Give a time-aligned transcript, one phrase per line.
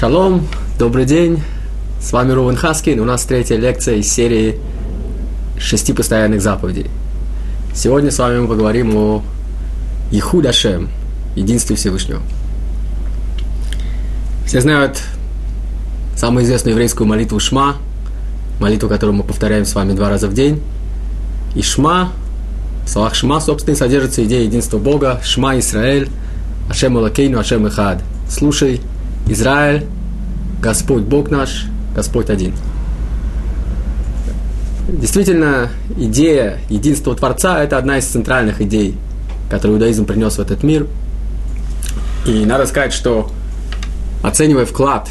[0.00, 0.48] Шалом,
[0.78, 1.42] добрый день.
[2.00, 3.00] С вами Рувен Хаскин.
[3.00, 4.58] У нас третья лекция из серии
[5.58, 6.86] шести постоянных заповедей.
[7.74, 9.22] Сегодня с вами мы поговорим о
[10.10, 10.88] Ихуд Ашем,
[11.36, 12.22] единстве Всевышнего.
[14.46, 15.02] Все знают
[16.16, 17.76] самую известную еврейскую молитву Шма,
[18.58, 20.62] молитву, которую мы повторяем с вами два раза в день.
[21.54, 22.10] И Шма,
[22.86, 26.08] в словах Шма, собственно, содержится идея единства Бога, Шма Исраэль,
[26.70, 28.02] Ашем Алакейну, Ашем Ихад.
[28.30, 28.80] Слушай,
[29.30, 29.86] Израиль,
[30.60, 32.52] Господь Бог наш, Господь один.
[34.88, 38.96] Действительно, идея единства Творца– это одна из центральных идей,
[39.48, 40.86] которую иудаизм принес в этот мир.
[42.26, 43.30] И надо сказать, что
[44.22, 45.08] оценивая вклад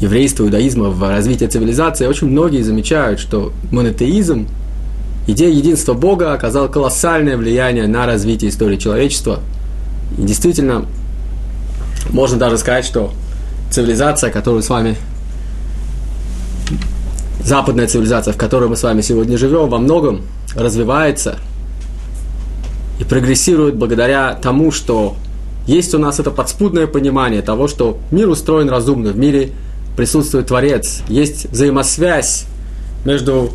[0.00, 4.46] еврейства, иудаизма в развитие цивилизации, очень многие замечают, что монотеизм,
[5.26, 9.40] идея единства Бога оказала колоссальное влияние на развитие истории человечества.
[10.18, 10.84] И действительно,
[12.12, 13.12] можно даже сказать, что
[13.70, 14.96] цивилизация, которую с вами,
[17.42, 20.22] западная цивилизация, в которой мы с вами сегодня живем, во многом
[20.54, 21.38] развивается
[22.98, 25.16] и прогрессирует благодаря тому, что
[25.66, 29.52] есть у нас это подспудное понимание того, что мир устроен разумно, в мире
[29.96, 32.46] присутствует Творец, есть взаимосвязь
[33.04, 33.50] между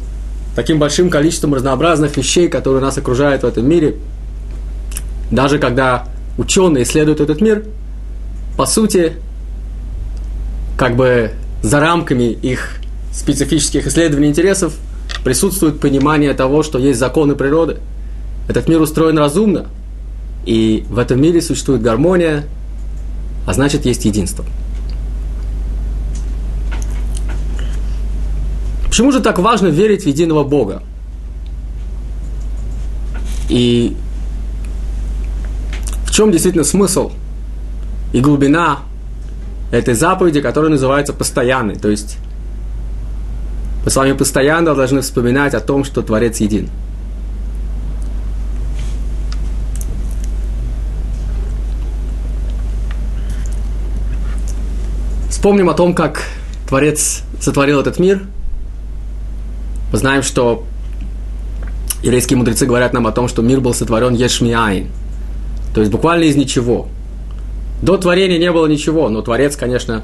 [0.56, 3.96] таким большим количеством разнообразных вещей, которые нас окружают в этом мире.
[5.30, 7.66] Даже когда ученые исследуют этот мир,
[8.58, 9.14] по сути,
[10.78, 12.78] как бы за рамками их
[13.12, 14.74] специфических исследований интересов
[15.24, 17.78] присутствует понимание того, что есть законы природы.
[18.48, 19.66] Этот мир устроен разумно,
[20.46, 22.44] и в этом мире существует гармония,
[23.48, 24.46] а значит есть единство.
[28.86, 30.84] Почему же так важно верить в единого Бога?
[33.50, 33.96] И
[36.06, 37.12] в чем действительно смысл
[38.16, 38.80] и глубина
[39.72, 41.76] этой заповеди, которая называется постоянной.
[41.76, 42.18] То есть
[43.84, 46.70] мы с вами постоянно должны вспоминать о том, что Творец един.
[55.30, 56.24] Вспомним о том, как
[56.70, 58.22] Творец сотворил этот мир.
[59.92, 60.64] Мы знаем, что
[62.02, 64.88] еврейские мудрецы говорят нам о том, что мир был сотворен ешмиайн.
[65.74, 66.88] То есть буквально из ничего.
[67.82, 70.04] До творения не было ничего, но Творец, конечно,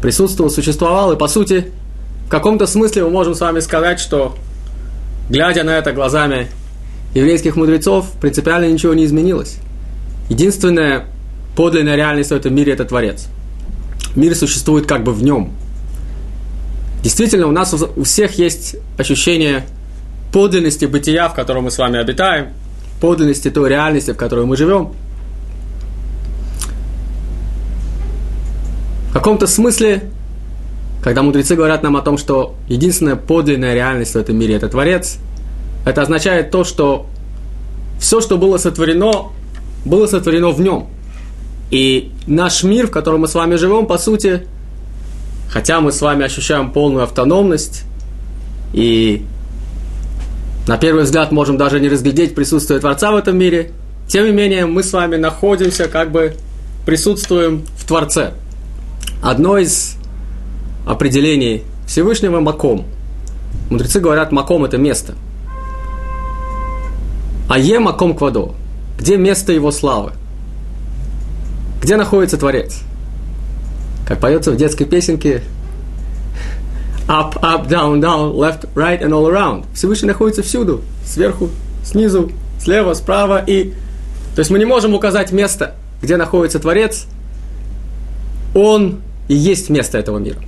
[0.00, 1.72] присутствовал, существовал, и по сути,
[2.26, 4.36] в каком-то смысле мы можем с вами сказать, что,
[5.28, 6.48] глядя на это глазами
[7.14, 9.56] еврейских мудрецов, принципиально ничего не изменилось.
[10.28, 11.06] Единственная
[11.56, 13.26] подлинная реальность в этом мире– это Творец.
[14.14, 15.52] Мир существует как бы в нем.
[17.02, 19.64] Действительно, у нас у всех есть ощущение
[20.32, 22.48] подлинности бытия, в котором мы с вами обитаем,
[23.00, 24.92] подлинности той реальности, в которой мы живем–
[29.08, 30.10] В каком-то смысле,
[31.02, 35.18] когда мудрецы говорят нам о том, что единственная подлинная реальность в этом мире– это Творец,
[35.86, 37.06] это означает то, что
[37.98, 39.32] все, что было сотворено,
[39.86, 40.88] было сотворено в нем.
[41.70, 44.42] И наш мир, в котором мы с вами живем, по сути,
[45.48, 47.84] хотя мы с вами ощущаем полную автономность,
[48.74, 49.24] и
[50.66, 53.72] на первый взгляд можем даже не разглядеть присутствие Творца в этом мире,
[54.06, 56.34] тем не менее мы с вами находимся, как бы
[56.84, 58.32] присутствуем в Творце–
[59.22, 59.96] Одно из
[60.86, 62.84] определений Всевышнего– маком.
[63.70, 65.14] Мудрецы говорят, маком– это место.
[67.48, 68.54] А е маком квадо.
[68.98, 70.12] Где место его славы?
[71.82, 72.80] Где находится Творец?
[74.06, 75.42] Как поется в детской песенке
[77.08, 79.64] Up, up, down, down, left, right and all around.
[79.72, 80.82] Всевышний находится всюду.
[81.06, 81.48] Сверху,
[81.82, 82.30] снизу,
[82.60, 83.72] слева, справа и...
[84.34, 87.06] То есть мы не можем указать место, где находится Творец.
[88.60, 88.96] Он
[89.28, 90.38] и есть место этого мира.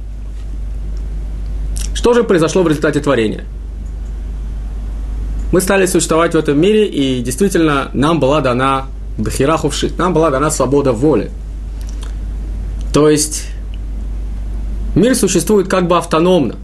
[1.95, 3.45] Что же произошло в результате творения?
[5.53, 10.51] Мы стали существовать в этом мире, и действительно нам была дана бхирахувшит, нам была дана
[10.51, 11.31] свобода воли.
[12.93, 13.47] То есть
[14.97, 16.57] мир существует как бы автономно.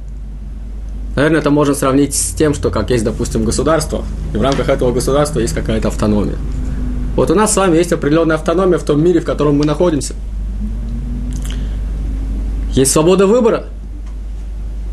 [1.14, 4.04] Наверное, это можно сравнить с тем, что как есть, допустим, государство,
[4.34, 6.36] и в рамках этого государства есть какая-то автономия.
[7.14, 10.14] Вот у нас с вами есть определенная автономия в том мире, в котором мы находимся–
[12.76, 13.64] есть свобода выбора,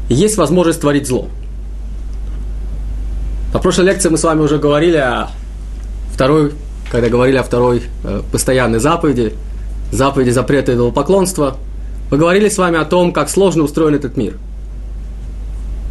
[0.10, 1.28] есть возможность творить зло.
[3.54, 5.30] На прошлой лекции мы с вами уже говорили о
[6.14, 6.54] второй,
[6.90, 9.34] когда говорили о второй э, постоянной заповеди,
[9.92, 11.58] заповеди запрета идолопоклонства,
[12.10, 14.38] мы говорили с вами о том, как сложно устроен этот мир.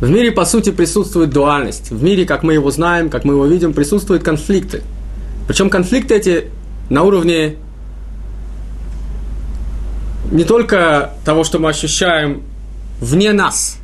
[0.00, 1.90] В мире, по сути, присутствует дуальность.
[1.90, 4.82] В мире, как мы его знаем, как мы его видим, присутствуют конфликты.
[5.46, 6.44] Причем конфликты эти
[6.90, 7.56] на уровне
[10.32, 12.43] не только того, что мы ощущаем
[13.00, 13.76] вне нас,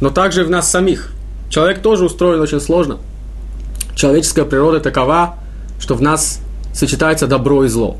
[0.00, 1.12] но также и в нас самих.
[1.50, 2.98] Человек тоже устроен очень сложно.
[3.96, 5.36] Человеческая природа такова,
[5.80, 6.40] что в нас
[6.72, 7.96] сочетается добро и зло.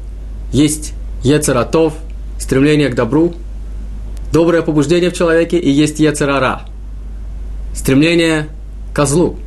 [0.53, 0.93] Есть
[1.25, 1.95] ецератов,
[2.39, 3.35] стремление к добру,
[4.33, 6.63] доброе побуждение в человеке, и есть ецерара,
[7.75, 8.49] стремление
[8.95, 9.39] к злу,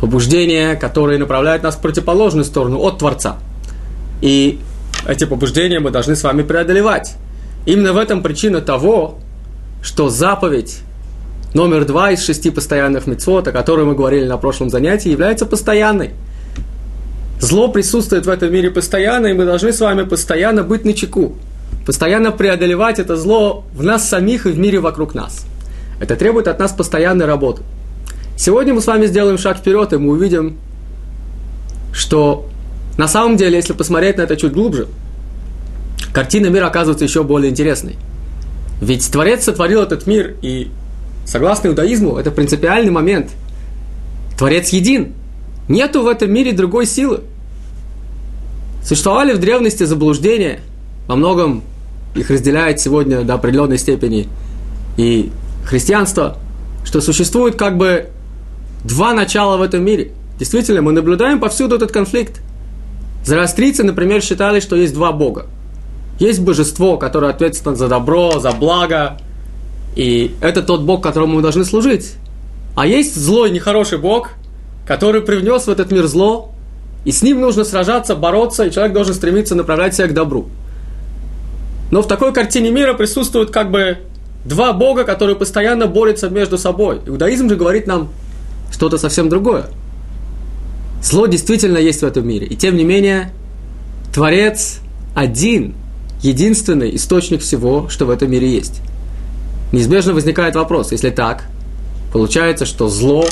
[0.00, 3.36] побуждение, которое направляет нас в противоположную сторону от Творца.
[4.22, 4.58] И
[5.06, 7.16] эти побуждения мы должны с вами преодолевать.
[7.66, 9.18] Именно в этом причина того,
[9.82, 10.80] что заповедь
[11.54, 16.10] номер два из шести постоянных мецвод, о которой мы говорили на прошлом занятии, является постоянной.
[17.40, 21.34] Зло присутствует в этом мире постоянно, и мы должны с вами постоянно быть на чеку,
[21.84, 25.44] постоянно преодолевать это зло в нас самих и в мире вокруг нас.
[26.00, 27.62] Это требует от нас постоянной работы.
[28.36, 30.56] Сегодня мы с вами сделаем шаг вперед, и мы увидим,
[31.92, 32.48] что
[32.96, 34.88] на самом деле, если посмотреть на это чуть глубже,
[36.12, 37.96] картина мира оказывается еще более интересной.
[38.80, 40.70] Ведь Творец сотворил этот мир, и
[41.24, 43.30] согласно иудаизму, это принципиальный момент.
[44.36, 45.14] Творец един.
[45.68, 47.20] Нету в этом мире другой силы.
[48.84, 50.60] Существовали в древности заблуждения,
[51.06, 51.62] во многом
[52.14, 54.28] их разделяет сегодня до определенной степени
[54.96, 55.30] и
[55.64, 56.36] христианство,
[56.84, 58.08] что существует как бы
[58.84, 60.10] два начала в этом мире.
[60.38, 62.40] Действительно, мы наблюдаем повсюду этот конфликт.
[63.24, 65.46] Зороастрийцы, например, считали, что есть два бога.
[66.18, 69.18] Есть божество, которое ответственно за добро, за благо,
[69.94, 72.14] и это тот бог, которому мы должны служить.
[72.74, 74.30] А есть злой, нехороший бог,
[74.86, 76.52] который привнес в этот мир зло,
[77.04, 80.48] и с ним нужно сражаться, бороться, и человек должен стремиться направлять себя к добру.
[81.90, 83.98] Но в такой картине мира присутствуют как бы
[84.44, 87.00] два бога, которые постоянно борются между собой.
[87.06, 88.08] Иудаизм же говорит нам
[88.70, 89.66] что-то совсем другое.
[91.02, 92.46] Зло действительно есть в этом мире.
[92.46, 93.32] И тем не менее,
[94.14, 94.80] Творец
[95.14, 95.74] один,
[96.22, 98.80] единственный источник всего, что в этом мире есть.
[99.72, 101.48] Неизбежно возникает вопрос, если так,
[102.12, 103.26] получается, что зло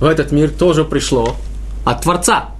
[0.00, 1.36] в этот мир тоже пришло
[1.84, 2.50] от Творца.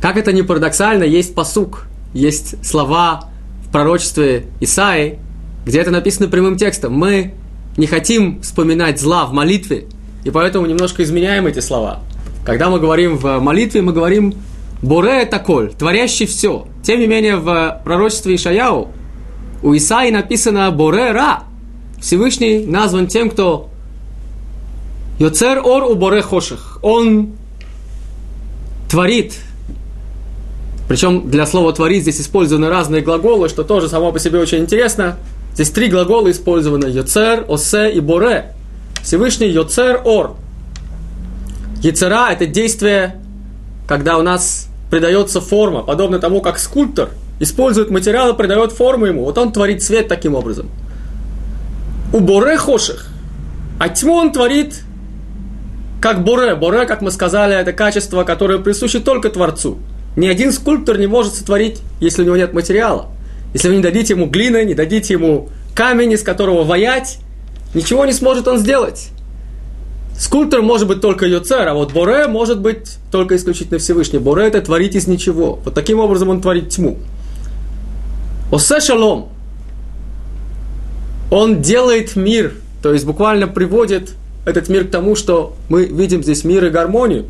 [0.00, 3.28] Как это ни парадоксально, есть посук, есть слова
[3.66, 5.18] в пророчестве Исаи,
[5.64, 6.94] где это написано прямым текстом.
[6.94, 7.34] Мы
[7.76, 9.86] не хотим вспоминать зла в молитве,
[10.24, 12.02] и поэтому немножко изменяем эти слова.
[12.46, 14.34] Когда мы говорим в молитве, мы говорим
[14.80, 16.66] «Боре таколь», творящий все.
[16.84, 18.88] Тем не менее, в пророчестве Ишаяу
[19.64, 21.42] у Исаи написано «Боре ра»,
[22.00, 23.68] Всевышний назван тем, кто
[25.18, 26.78] Йоцер ор у боре хоших.
[26.82, 27.32] Он
[28.88, 29.38] творит.
[30.88, 35.16] Причем для слова творить здесь использованы разные глаголы, что тоже само по себе очень интересно.
[35.54, 36.86] Здесь три глагола использованы.
[36.86, 38.52] Йоцер, осе и боре.
[39.02, 40.36] Всевышний Йоцер ор.
[41.82, 43.20] Яцера– это действие,
[43.86, 49.24] когда у нас придается форма, подобно тому, как скульптор использует материал и придает форму ему.
[49.24, 50.70] Вот он творит свет таким образом.
[52.12, 53.08] У Боре Хоших.
[53.78, 54.80] А тьму он творит
[56.00, 56.54] как Боре.
[56.54, 59.78] Боре, как мы сказали, это качество, которое присуще только Творцу.
[60.16, 63.08] Ни один скульптор не может сотворить, если у него нет материала.
[63.52, 67.18] Если вы не дадите ему глины, не дадите ему камень, из которого воять,
[67.74, 69.10] ничего не сможет он сделать.
[70.18, 74.18] Скульптор может быть только Йоцер, а вот Боре может быть только исключительно Всевышний.
[74.18, 75.58] Боре это творить из ничего.
[75.64, 76.98] Вот таким образом он творит тьму.
[78.50, 79.28] Осе шалом.
[81.30, 84.14] Он делает мир, то есть буквально приводит
[84.46, 87.26] этот мир к тому, что мы видим здесь мир и гармонию.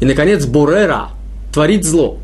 [0.00, 1.10] И, наконец, Борера
[1.54, 2.18] творит зло.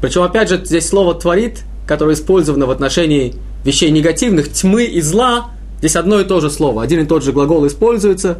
[0.00, 3.34] Причем, опять же, здесь слово «творит», которое использовано в отношении
[3.64, 7.32] вещей негативных, тьмы и зла, здесь одно и то же слово, один и тот же
[7.32, 8.38] глагол используется,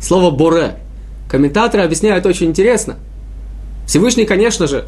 [0.00, 0.78] слово «боре».
[1.28, 2.96] Комментаторы объясняют очень интересно.
[3.86, 4.86] Всевышний, конечно же,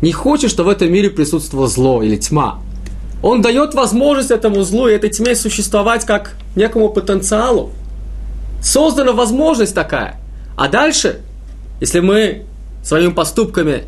[0.00, 2.60] не хочет, чтобы в этом мире присутствовало зло или тьма.
[3.22, 7.70] Он дает возможность этому злу и этой тьме существовать как некому потенциалу.
[8.62, 10.20] Создана возможность такая.
[10.56, 11.20] А дальше,
[11.80, 12.44] если мы
[12.82, 13.84] своими поступками,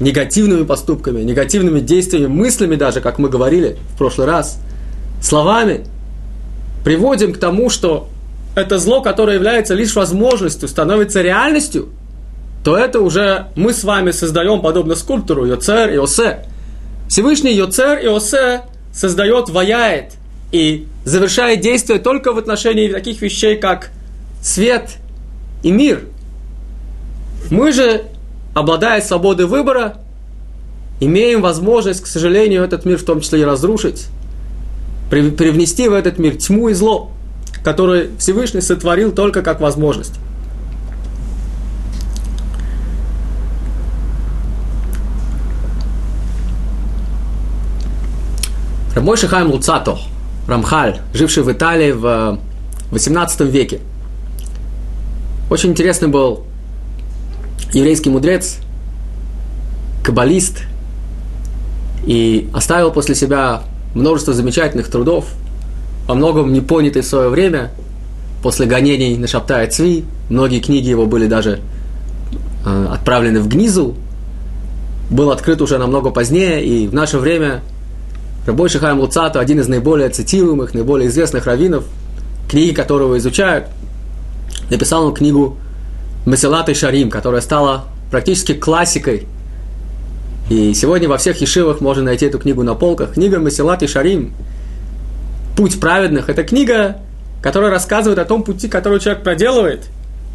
[0.00, 4.60] негативными поступками, негативными действиями, мыслями даже, как мы говорили в прошлый раз,
[5.20, 5.84] словами,
[6.84, 8.08] приводим к тому, что
[8.54, 11.90] это зло, которое является лишь возможностью, становится реальностью,
[12.64, 16.44] то это уже мы с вами создаем, подобно скульптору, Йоцер и Осе.
[17.08, 18.62] Всевышний Йоцер и Осе
[18.92, 20.14] создает, ваяет
[20.52, 23.90] и завершает действие только в отношении таких вещей, как
[24.42, 24.96] свет
[25.62, 26.02] и мир.
[27.50, 28.02] Мы же,
[28.54, 29.98] обладая свободой выбора,
[31.00, 34.06] имеем возможность, к сожалению, этот мир в том числе и разрушить,
[35.10, 37.12] привнести в этот мир тьму и зло,
[37.62, 40.14] которое Всевышний сотворил только как возможность.
[48.94, 49.96] Рабой Шихайм Луцато,
[50.48, 52.38] Рамхаль, живший в Италии в
[52.90, 53.80] 18 веке.
[55.50, 56.44] Очень интересный был
[57.72, 58.58] еврейский мудрец,
[60.02, 60.62] каббалист,
[62.06, 63.62] и оставил после себя
[63.94, 65.26] множество замечательных трудов,
[66.08, 67.70] во многом не понятый в свое время,
[68.42, 71.60] после гонений на Шаптая Цви, многие книги его были даже
[72.64, 73.94] э, отправлены в Гнизу,
[75.10, 77.60] был открыт уже намного позднее, и в наше время
[78.46, 81.84] Рабой Шихайм Луцату, один из наиболее цитируемых, наиболее известных раввинов,
[82.48, 83.66] книги которого изучают,
[84.70, 85.58] написал он книгу
[86.24, 89.26] Меселат и Шарим, которая стала практически классикой.
[90.48, 93.12] И сегодня во всех ешивах можно найти эту книгу на полках.
[93.12, 94.32] Книга Меселат и Шарим
[95.58, 96.98] «Путь праведных»– это книга,
[97.42, 99.86] которая рассказывает о том пути, который человек проделывает,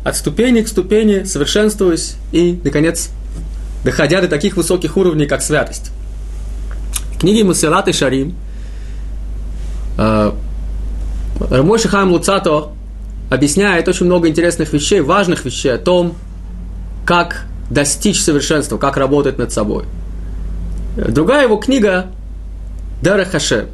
[0.03, 3.09] от ступени к ступени, совершенствуясь и, наконец,
[3.85, 5.91] доходя до таких высоких уровней, как святость.
[7.15, 8.35] В книге Мусилат и Шарим
[9.97, 10.31] э,
[11.39, 12.73] Рамой Шихам Луцато
[13.29, 16.15] объясняет очень много интересных вещей, важных вещей о том,
[17.05, 19.85] как достичь совершенства, как работать над собой.
[20.97, 22.07] Другая его книга
[23.01, 23.69] Дара Хаше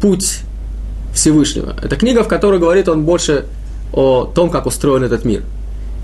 [0.00, 0.42] Путь
[1.14, 1.74] Всевышнего.
[1.82, 3.46] Это книга, в которой говорит он больше
[3.92, 5.42] о том, как устроен этот мир.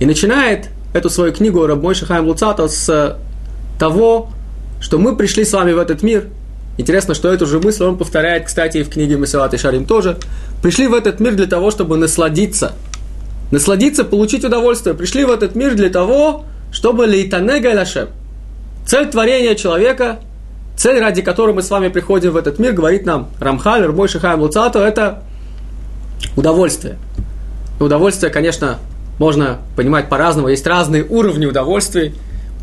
[0.01, 3.19] И начинает эту свою книгу Рабмой Шахаем Луцато с
[3.79, 4.31] того,
[4.81, 6.29] что мы пришли с вами в этот мир.
[6.79, 10.19] Интересно, что эту же мысль он повторяет, кстати, и в книге Масилат и Шарим тоже.
[10.63, 12.73] Пришли в этот мир для того, чтобы насладиться.
[13.51, 14.95] Насладиться, получить удовольствие.
[14.95, 18.09] Пришли в этот мир для того, чтобы лейтанега лашем.
[18.87, 20.19] Цель творения человека,
[20.77, 24.41] цель, ради которой мы с вами приходим в этот мир, говорит нам Рамхаль, Рбой Шихаем
[24.41, 25.23] Луцато, это
[26.37, 26.99] удовольствие.
[27.81, 28.79] Удовольствие, конечно,
[29.19, 30.49] можно понимать по-разному.
[30.49, 32.15] Есть разные уровни удовольствий.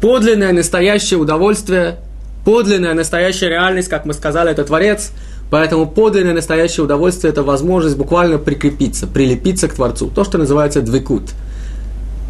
[0.01, 1.97] Подлинное, настоящее удовольствие,
[2.45, 5.11] подлинная, настоящая реальность, как мы сказали, это Творец.
[5.49, 10.09] Поэтому подлинное, настоящее удовольствие– это возможность буквально прикрепиться, прилепиться к Творцу.
[10.09, 11.29] То, что называется двекут.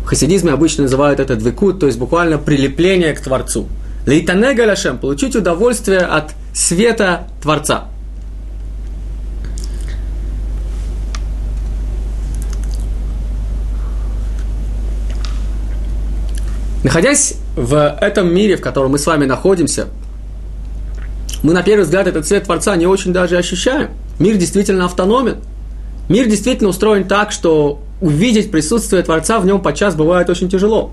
[0.04, 3.68] В хасидизме обычно называют это двекут, то есть буквально прилепление к Творцу.
[4.06, 7.86] Лейтанега ляшем– получить удовольствие от света Творца–
[16.84, 19.88] Находясь в этом мире, в котором мы с вами находимся,
[21.42, 23.92] мы на первый взгляд этот цвет Творца не очень даже ощущаем.
[24.20, 25.38] Мир действительно автономен.
[26.10, 30.92] Мир действительно устроен так, что увидеть присутствие Творца в нем подчас бывает очень тяжело.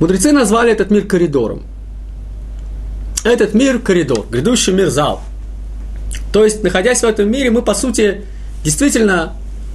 [0.00, 1.62] Мудрецы назвали этот мир коридором.
[3.24, 5.22] Этот мир– коридор, грядущий мир– зал.
[6.30, 8.22] То есть, находясь в этом мире, мы, по сути,
[8.62, 9.32] действительно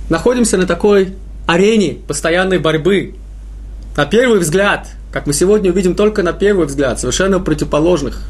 [0.10, 1.15] находимся на такой
[1.48, 3.15] арене постоянной борьбы
[3.98, 8.22] на первый взгляд, как мы сегодня увидим только на первый взгляд, совершенно противоположных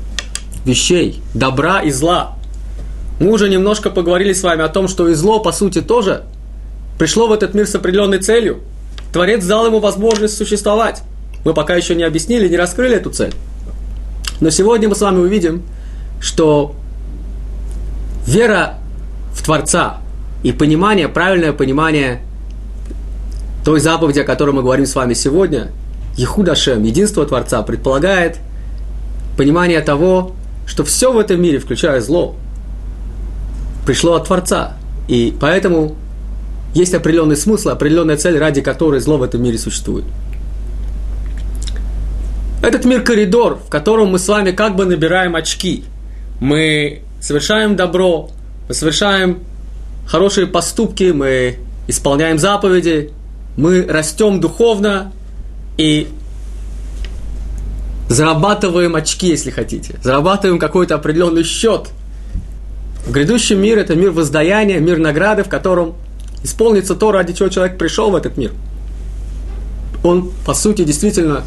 [0.65, 2.37] вещей, добра и зла.
[3.19, 6.23] Мы уже немножко поговорили с вами о том, что и зло, по сути, тоже
[6.97, 8.61] пришло в этот мир с определенной целью.
[9.11, 11.03] Творец дал ему возможность существовать.
[11.43, 13.33] Мы пока еще не объяснили, не раскрыли эту цель.
[14.39, 15.63] Но сегодня мы с вами увидим,
[16.19, 16.75] что
[18.25, 18.75] вера
[19.33, 19.97] в Творца
[20.43, 22.21] и понимание, правильное понимание
[23.65, 25.71] той заповеди, о которой мы говорим с вами сегодня,
[26.15, 28.37] Ехудашем, единство Творца, предполагает
[29.37, 30.33] понимание того,
[30.65, 32.35] что все в этом мире, включая зло,
[33.85, 34.73] пришло от Творца.
[35.07, 35.95] И поэтому
[36.73, 40.05] есть определенный смысл, определенная цель, ради которой зло в этом мире существует.
[42.61, 45.85] Этот мир коридор, в котором мы с вами как бы набираем очки.
[46.41, 48.31] Мы совершаем добро,
[48.67, 49.39] мы совершаем
[50.05, 53.11] хорошие поступки, мы исполняем заповеди,
[53.55, 55.13] мы растем духовно
[55.77, 56.09] и
[58.09, 59.95] зарабатываем очки, если хотите.
[60.03, 61.89] Зарабатываем какой-то определенный счет.
[63.05, 65.95] В грядущем мир это мир воздаяния, мир награды, в котором
[66.43, 68.51] исполнится то, ради чего человек пришел в этот мир.
[70.03, 71.43] Он, по сути, действительно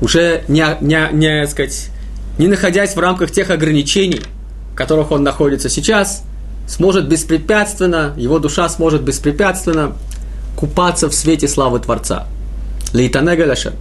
[0.00, 1.90] уже не, не, не, сказать,
[2.38, 4.22] не находясь в рамках тех ограничений,
[4.72, 6.22] в которых он находится сейчас,
[6.66, 9.94] сможет беспрепятственно, его душа сможет беспрепятственно
[10.56, 12.26] купаться в свете славы Творца.
[12.92, 13.74] Лейтанега Лашем.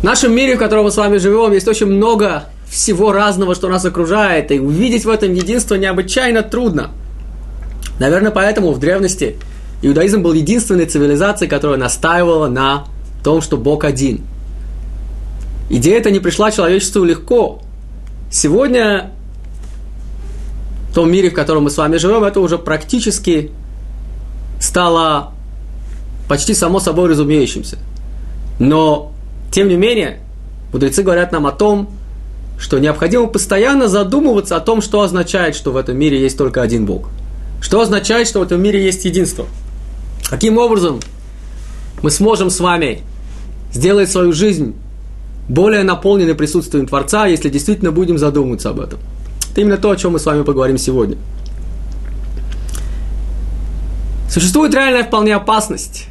[0.00, 3.68] В нашем мире, в котором мы с вами живем, есть очень много всего разного, что
[3.68, 6.90] нас окружает, и увидеть в этом единство необычайно трудно.
[7.98, 9.36] Наверное, поэтому в древности
[9.82, 12.84] иудаизм был единственной цивилизацией, которая настаивала на
[13.24, 14.20] том, что Бог один–
[15.70, 17.60] Идея эта не пришла человечеству легко.
[18.30, 19.12] Сегодня
[20.90, 23.50] в том мире, в котором мы с вами живем, это уже практически
[24.60, 25.32] стало
[26.26, 27.78] почти само собой разумеющимся.
[28.58, 29.12] Но,
[29.52, 30.20] тем не менее,
[30.72, 31.90] мудрецы говорят нам о том,
[32.58, 36.86] что необходимо постоянно задумываться о том, что означает, что в этом мире есть только один
[36.86, 37.08] Бог.
[37.60, 39.46] Что означает, что в этом мире есть единство.
[40.28, 41.00] Каким образом
[42.02, 43.02] мы сможем с вами
[43.72, 44.74] сделать свою жизнь
[45.48, 48.98] более наполненной присутствием Творца, если действительно будем задумываться об этом.
[49.50, 51.16] Это именно то, о чем мы с вами поговорим сегодня.
[54.28, 56.06] Существует реальная вполне опасность.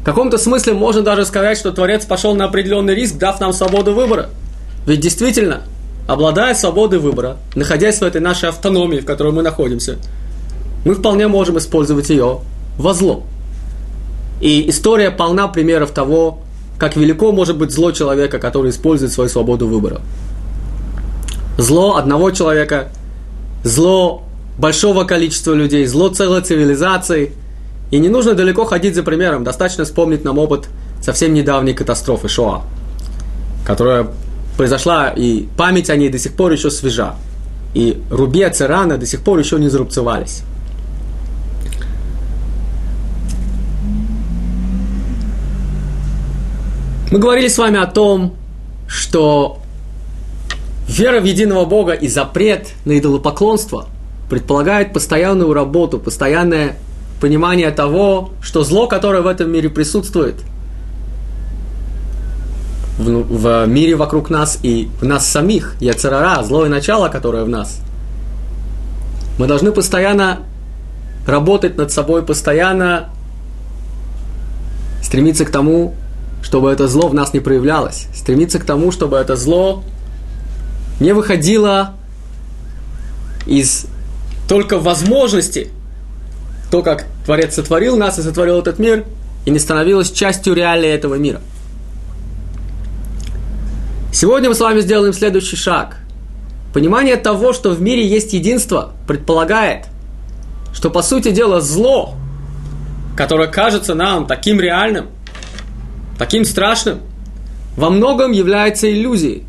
[0.00, 3.92] В каком-то смысле можно даже сказать, что Творец пошел на определенный риск, дав нам свободу
[3.92, 4.30] выбора.
[4.86, 5.62] Ведь действительно,
[6.06, 9.98] обладая свободой выбора, находясь в этой нашей автономии, в которой мы находимся,
[10.84, 12.40] мы вполне можем использовать ее
[12.78, 13.24] во зло.
[14.40, 16.40] И история полна примеров того,
[16.78, 20.00] как велико может быть зло человека, который использует свою свободу выбора.
[21.58, 22.88] Зло одного человека,
[23.64, 24.22] зло
[24.58, 27.32] большого количества людей, зло целой цивилизации.
[27.90, 30.68] И не нужно далеко ходить за примером, достаточно вспомнить нам опыт
[31.02, 32.62] совсем недавней катастрофы Шоа,
[33.64, 34.08] которая
[34.56, 37.14] произошла, и память о ней до сих пор еще свежа.
[37.74, 40.42] И рубец и раны до сих пор еще не зарубцевались.
[47.10, 48.34] Мы говорили с вами о том,
[48.88, 49.58] что
[50.88, 53.86] вера в единого Бога и запрет на идолопоклонство
[54.28, 56.76] предполагает постоянную работу, постоянное
[57.20, 60.34] понимание того, что зло, которое в этом мире присутствует,
[62.98, 67.80] в, в мире вокруг нас и в нас самих, яцерара, злое начало, которое в нас,
[69.38, 70.40] мы должны постоянно
[71.26, 73.10] работать над собой, постоянно
[75.02, 75.94] стремиться к тому,
[76.42, 78.06] чтобы это зло в нас не проявлялось.
[78.14, 79.82] Стремиться к тому, чтобы это зло
[81.00, 81.94] не выходило
[83.46, 83.86] из
[84.48, 85.70] только возможности,
[86.70, 89.04] то, как Творец сотворил нас и сотворил этот мир,
[89.44, 91.40] и не становилось частью реалии этого мира.
[94.18, 95.98] Сегодня мы с вами сделаем следующий шаг.
[96.72, 99.88] Понимание того, что в мире есть единство, предполагает,
[100.72, 102.14] что, по сути дела, зло,
[103.14, 105.08] которое кажется нам таким реальным,
[106.18, 107.00] таким страшным,
[107.76, 109.44] во многом является иллюзией.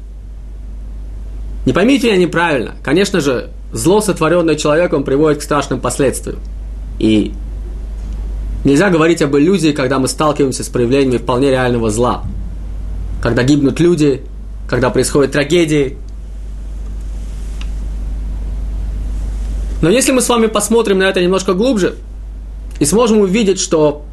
[1.66, 2.74] Не поймите меня неправильно.
[2.84, 6.40] Конечно же, зло, сотворенное человеком, приводит к страшным последствиям.
[7.00, 7.32] И
[8.66, 12.24] нельзя говорить об иллюзии, когда мы сталкиваемся с проявлениями вполне реального зла.
[13.24, 14.26] Когда гибнут люди,
[14.68, 15.98] когда происходят трагедии.
[19.82, 21.96] Но если мы с вами посмотрим на это немножко глубже
[22.80, 24.06] и сможем увидеть, что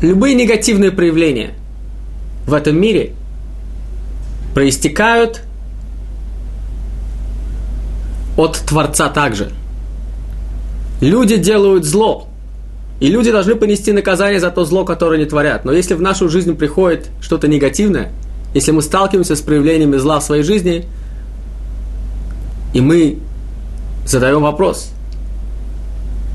[0.00, 1.54] любые негативные проявления
[2.46, 3.14] в этом мире
[4.54, 5.42] проистекают
[8.36, 9.52] от Творца также.
[11.00, 12.29] Люди делают зло,
[13.00, 15.64] и люди должны понести наказание за то зло, которое они творят.
[15.64, 18.12] Но если в нашу жизнь приходит что-то негативное,
[18.54, 20.84] если мы сталкиваемся с проявлениями зла в своей жизни,
[22.72, 23.18] и мы
[24.06, 24.90] задаем вопрос,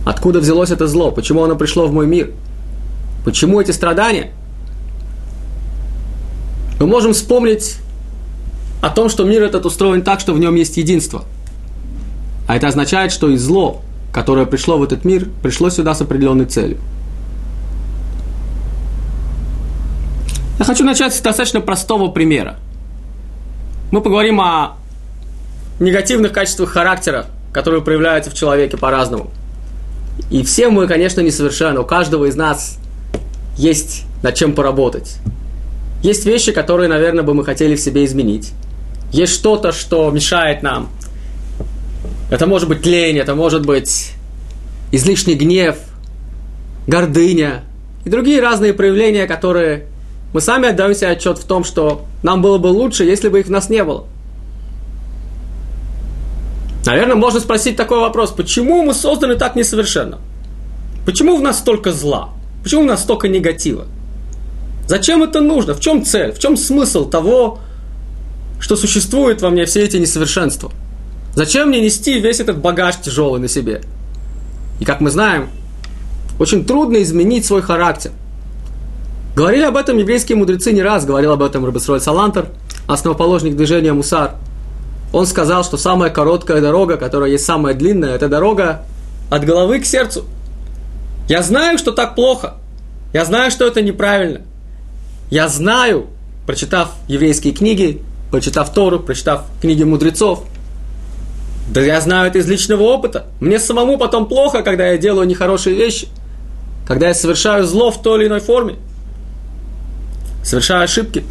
[0.06, 2.32] откуда взялось это зло, почему оно пришло в мой мир–
[3.25, 4.30] Почему эти страдания?
[6.80, 7.78] Мы можем вспомнить
[8.82, 11.25] о том, что мир этот устроен так, что в нем есть единство.
[12.47, 13.82] А это означает, что и зло,
[14.15, 16.78] которое пришло в этот мир, пришло сюда с определенной целью.
[20.58, 22.56] Я хочу начать с достаточно простого примера.
[23.91, 24.78] Мы поговорим о
[25.82, 29.32] негативных качествах характера, которые проявляются в человеке по-разному.
[30.32, 31.82] И все мы, конечно, несовершенны.
[31.82, 32.78] У каждого из нас
[33.58, 35.17] есть над чем поработать.
[36.04, 38.54] Есть вещи, которые, наверное, бы мы хотели в себе изменить.
[39.12, 40.88] Есть что-то, что мешает нам.
[42.29, 44.13] Это может быть лень, это может быть
[44.91, 45.77] излишний гнев,
[46.88, 47.63] гордыня
[48.03, 49.85] и другие разные проявления, которые
[50.33, 53.47] мы сами отдаем себе отчет в том, что нам было бы лучше, если бы их
[53.47, 54.05] в нас не было.
[56.85, 60.19] Наверное, можно спросить такой вопрос, почему мы созданы так несовершенно?
[61.05, 62.29] Почему в нас столько зла?
[62.63, 63.85] Почему у нас столько негатива?
[64.88, 65.73] Зачем это нужно?
[65.73, 66.31] В чем цель?
[66.31, 67.59] В чем смысл того,
[68.59, 70.71] что существует во мне все эти несовершенства?
[71.36, 73.82] Зачем мне нести весь этот багаж тяжелый на себе?
[74.80, 75.50] И как мы знаем,
[76.39, 78.12] очень трудно изменить свой характер.
[79.36, 82.48] Говорили об этом еврейские мудрецы не раз, говорил об этом Рабесроль Салантер,
[82.88, 84.36] основоположник движения Мусар.
[85.12, 88.84] Он сказал, что самая короткая дорога, которая есть самая длинная, это дорога
[89.30, 90.24] от головы к сердцу.
[91.28, 92.56] Я знаю, что так плохо.
[93.12, 94.41] Я знаю, что это неправильно.
[95.30, 96.08] Я знаю,
[96.45, 100.45] прочитав еврейские книги, прочитав Тору, прочитав книги мудрецов,
[101.67, 103.25] Да я знаю это из личного опыта.
[103.39, 106.08] Мне самому потом плохо, когда я делаю нехорошие вещи.
[106.88, 108.75] Когда я совершаю зло в той или иной форме.
[110.43, 111.23] Совершаю ошибки.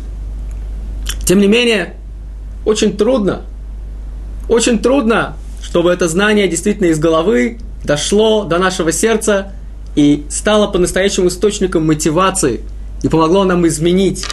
[1.25, 1.95] Тем не менее,
[2.67, 3.43] очень трудно,
[4.49, 9.53] очень трудно, чтобы это знание действительно из головы дошло до нашего сердца
[9.95, 12.61] и стало по-настоящему источником мотивации
[13.03, 14.27] и помогло нам изменить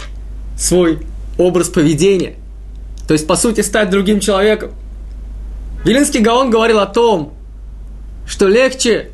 [0.58, 0.98] свой
[1.38, 2.34] образ поведения.
[3.06, 4.72] То есть, по сути, стать другим человеком.
[5.84, 7.34] Вилинский Гаон говорил о том,
[8.26, 9.10] что легче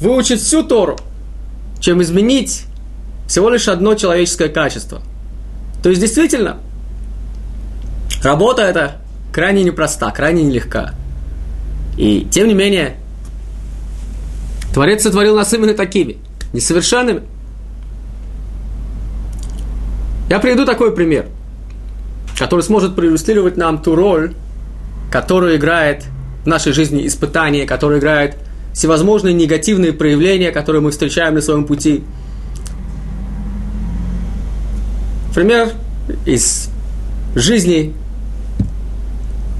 [0.00, 0.98] выучить всю Тору,
[1.80, 2.64] чем изменить
[3.28, 5.02] всего лишь одно человеческое качество.
[5.82, 6.58] То есть, действительно,
[8.22, 8.96] работа эта
[9.32, 10.94] крайне непроста, крайне нелегка.
[11.98, 12.96] И, тем не менее,
[14.72, 16.16] Творец сотворил нас именно такими,
[16.54, 17.22] несовершенными.
[20.30, 21.26] Я приведу такой пример,
[22.38, 24.34] который сможет проиллюстрировать нам ту роль,
[25.12, 26.04] которую играет
[26.42, 28.36] в нашей жизни испытание, которое играет
[28.72, 32.02] всевозможные негативные проявления, которые мы встречаем на своем пути.
[35.34, 35.68] Пример
[36.24, 36.70] из
[37.34, 37.94] жизни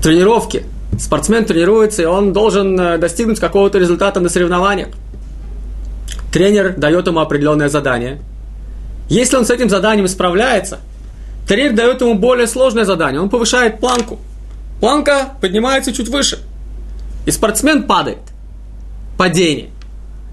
[0.02, 0.64] тренировки.
[0.98, 4.88] Спортсмен тренируется, и он должен э, достигнуть какого-то результата на соревнованиях.
[6.32, 8.20] Тренер дает ему определенное задание.
[9.08, 10.80] Если он с этим заданием справляется,
[11.46, 13.20] тренер дает ему более сложное задание.
[13.20, 14.18] Он повышает планку–
[14.82, 16.40] Планка поднимается чуть выше.
[17.24, 18.18] И спортсмен падает.
[19.16, 19.70] Падение.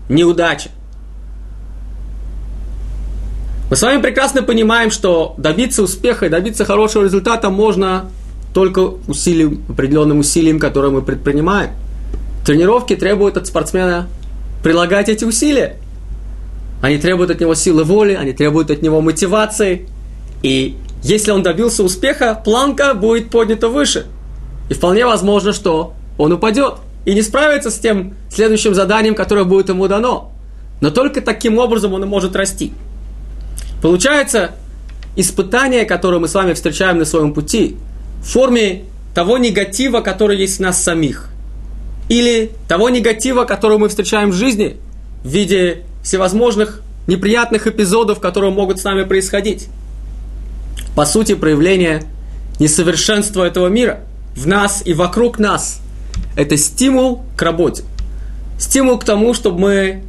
[0.10, 0.72] Неудача.
[3.70, 8.10] Мы с вами прекрасно понимаем, что добиться успеха и добиться хорошего результата можно
[8.52, 11.70] только усилием, определенным усилием, которое мы предпринимаем.
[12.44, 14.08] Тренировки требуют от спортсмена
[14.64, 15.76] прилагать эти усилия.
[16.82, 19.88] Они требуют от него силы воли, они требуют от него мотивации.
[20.42, 24.08] И если он добился успеха, планка будет поднята выше–
[24.70, 29.70] и вполне возможно, что он упадет и не справится с тем следующим заданием, которое будет
[29.70, 30.32] ему дано.
[30.80, 32.72] Но только таким образом он и может расти.
[33.82, 34.52] Получается,
[35.16, 37.78] испытание, которое мы с вами встречаем на своем пути,
[38.22, 38.84] в форме
[39.16, 41.30] того негатива, который есть в нас самих.
[42.08, 44.78] Или того негатива, который мы встречаем в жизни
[45.24, 49.68] в виде всевозможных неприятных эпизодов, которые могут с нами происходить.
[50.96, 52.04] По сути, проявление
[52.60, 54.02] несовершенства этого мира–
[54.36, 55.82] в нас и вокруг нас.
[56.36, 57.84] Это стимул к работе.
[58.58, 60.04] Стимул к тому, чтобы мы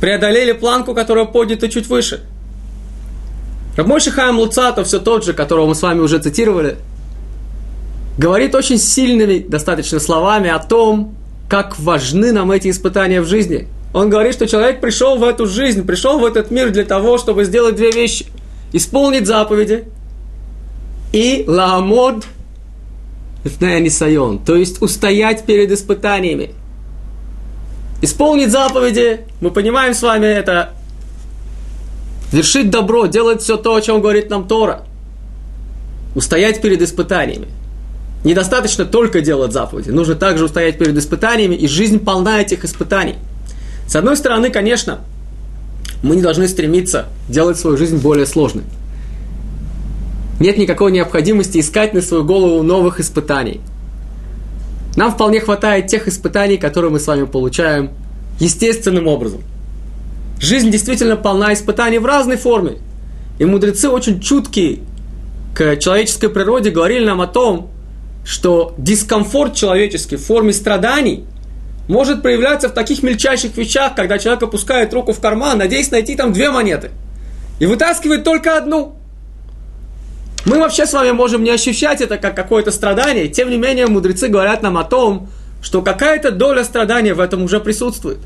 [0.00, 2.24] преодолели планку, которая поднята чуть выше.
[3.76, 6.76] Рабмойши Хаим Луцатов, все тот же, которого мы с вами уже цитировали,
[8.18, 11.14] говорит очень сильными достаточно словами о том,
[11.48, 13.68] как важны нам эти испытания в жизни.
[13.94, 17.44] Он говорит, что человек пришел в эту жизнь, пришел в этот мир для того, чтобы
[17.44, 18.26] сделать две вещи.
[18.72, 19.84] Исполнить заповеди
[21.12, 22.24] и ламод
[23.44, 26.50] нисайон, то есть устоять перед испытаниями.
[28.00, 30.70] Исполнить заповеди, мы понимаем с вами это,
[32.32, 34.84] вершить добро, делать все то, о чем говорит нам Тора.
[36.14, 37.48] Устоять перед испытаниями.
[38.24, 43.16] Недостаточно только делать заповеди, нужно также устоять перед испытаниями, и жизнь полна этих испытаний.
[43.88, 45.00] С одной стороны, конечно,
[46.02, 48.64] мы не должны стремиться делать свою жизнь более сложной
[50.42, 53.60] нет никакой необходимости искать на свою голову новых испытаний.
[54.96, 57.90] Нам вполне хватает тех испытаний, которые мы с вами получаем
[58.40, 59.42] естественным образом.
[60.38, 62.78] Жизнь действительно полна испытаний в разной форме.
[63.38, 64.80] И мудрецы очень чуткие
[65.54, 67.70] к человеческой природе говорили нам о том,
[68.24, 71.24] что дискомфорт человеческий в форме страданий
[71.88, 76.32] может проявляться в таких мельчайших вещах, когда человек опускает руку в карман, надеясь найти там
[76.32, 76.90] две монеты,
[77.60, 78.96] и вытаскивает только одну–
[80.44, 84.28] мы вообще с вами можем не ощущать это как какое-то страдание, тем не менее мудрецы
[84.28, 85.28] говорят нам о том,
[85.62, 88.18] что какая-то доля страдания в этом уже присутствует.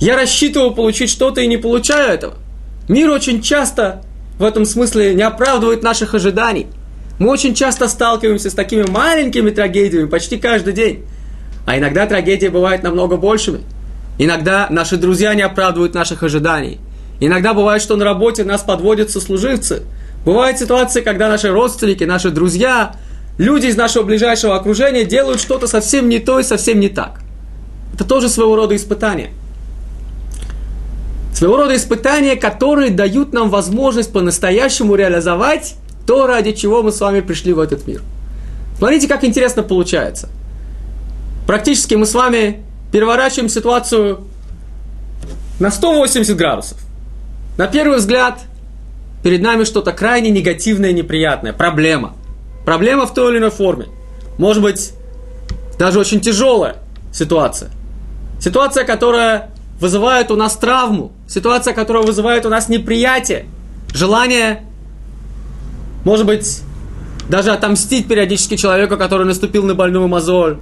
[0.00, 2.34] Я рассчитывал получить что-то и не получаю этого.
[2.88, 4.02] Мир очень часто
[4.38, 6.66] в этом смысле не оправдывает наших ожиданий.
[7.18, 11.04] Мы очень часто сталкиваемся с такими маленькими трагедиями почти каждый день.
[11.66, 13.60] А иногда трагедии бывают намного большими.
[14.18, 16.80] Иногда наши друзья не оправдывают наших ожиданий.
[17.20, 19.82] Иногда бывает, что на работе нас подводят сослуживцы–
[20.24, 22.94] Бывают ситуации, когда наши родственники, наши друзья,
[23.38, 27.20] люди из нашего ближайшего окружения делают что-то совсем не то и совсем не так.
[27.94, 29.30] Это тоже своего рода испытание.
[31.34, 35.74] Своего рода испытания, которые дают нам возможность по-настоящему реализовать
[36.06, 38.02] то, ради чего мы с вами пришли в этот мир.
[38.78, 40.28] Смотрите, как интересно получается.
[41.46, 44.24] Практически мы с вами переворачиваем ситуацию
[45.58, 46.78] на 180 градусов.
[47.56, 48.38] На первый взгляд–
[49.22, 52.14] перед нами что-то крайне негативное, неприятное, проблема.
[52.64, 53.86] Проблема в той или иной форме.
[54.38, 54.92] Может быть,
[55.78, 56.76] даже очень тяжелая
[57.12, 57.70] ситуация.
[58.40, 63.46] Ситуация, которая вызывает у нас травму, ситуация, которая вызывает у нас неприятие,
[63.92, 64.64] желание,
[66.04, 66.62] может быть,
[67.28, 70.58] даже отомстить периодически человеку, который наступил на больную мозоль,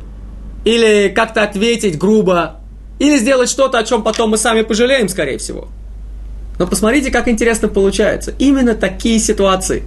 [0.65, 2.61] или как-то ответить грубо,
[2.99, 5.69] или сделать что-то, о чем потом мы сами пожалеем, скорее всего.
[6.61, 8.35] Но посмотрите, как интересно получается.
[8.39, 9.83] Именно такие ситуации,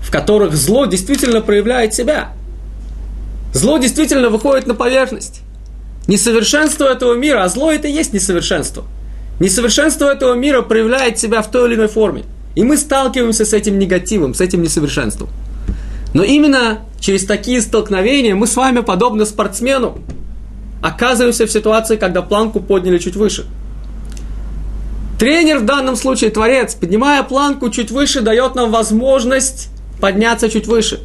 [0.00, 2.28] в которых зло действительно проявляет себя.
[3.52, 5.40] Зло действительно выходит на поверхность.
[6.06, 8.84] Несовершенство этого мира, а зло это и есть несовершенство.
[9.40, 12.22] Несовершенство этого мира проявляет себя в той или иной форме.
[12.54, 15.28] И мы сталкиваемся с этим негативом, с этим несовершенством.
[16.14, 19.98] Но именно через такие столкновения мы с вами, подобно спортсмену,
[20.84, 23.46] оказываемся в ситуации, когда планку подняли чуть выше.
[25.18, 31.00] Тренер в данном случае, творец, поднимая планку чуть выше, дает нам возможность подняться чуть выше.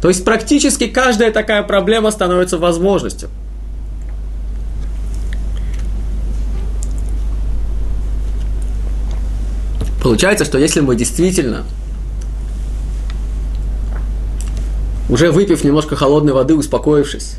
[0.00, 3.30] То есть практически каждая такая проблема становится возможностью.
[10.02, 11.64] Получается, что если мы действительно
[15.08, 17.36] уже выпив немножко холодной воды, успокоившись,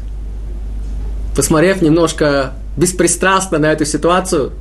[1.36, 4.52] посмотрев немножко беспристрастно на эту ситуацию,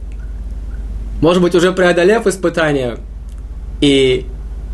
[1.25, 2.99] может быть, уже преодолев испытание
[3.81, 4.27] и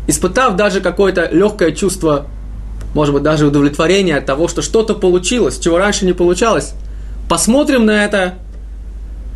[0.07, 2.25] испытав даже какое-то легкое чувство,
[2.93, 6.73] может быть, даже удовлетворение от того, что что-то получилось, чего раньше не получалось,
[7.29, 8.33] посмотрим на это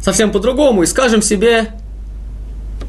[0.03, 1.69] совсем по-другому и скажем себе,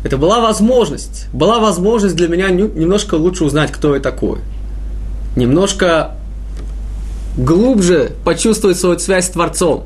[0.02, 4.40] это была возможность, была возможность для меня немножко лучше узнать, кто я такой–
[5.36, 6.16] немножко
[7.36, 9.84] глубже почувствовать свою связь с Творцом,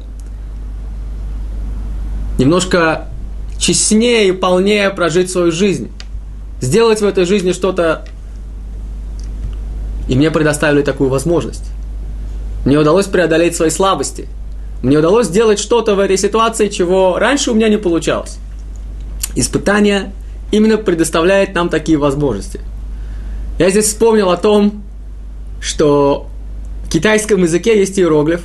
[2.38, 3.09] немножко
[3.60, 5.92] честнее и полнее прожить свою жизнь,
[6.60, 8.06] сделать в этой жизни что-то,
[10.08, 11.64] и мне предоставили такую возможность.
[12.64, 14.26] Мне удалось преодолеть свои слабости.
[14.82, 18.38] Мне удалось сделать что-то в этой ситуации, чего раньше у меня не получалось.
[19.36, 20.12] Испытание
[20.50, 22.60] именно предоставляет нам такие возможности.
[23.58, 24.82] Я здесь вспомнил о том,
[25.60, 26.28] что
[26.86, 28.40] в китайском языке есть иероглиф,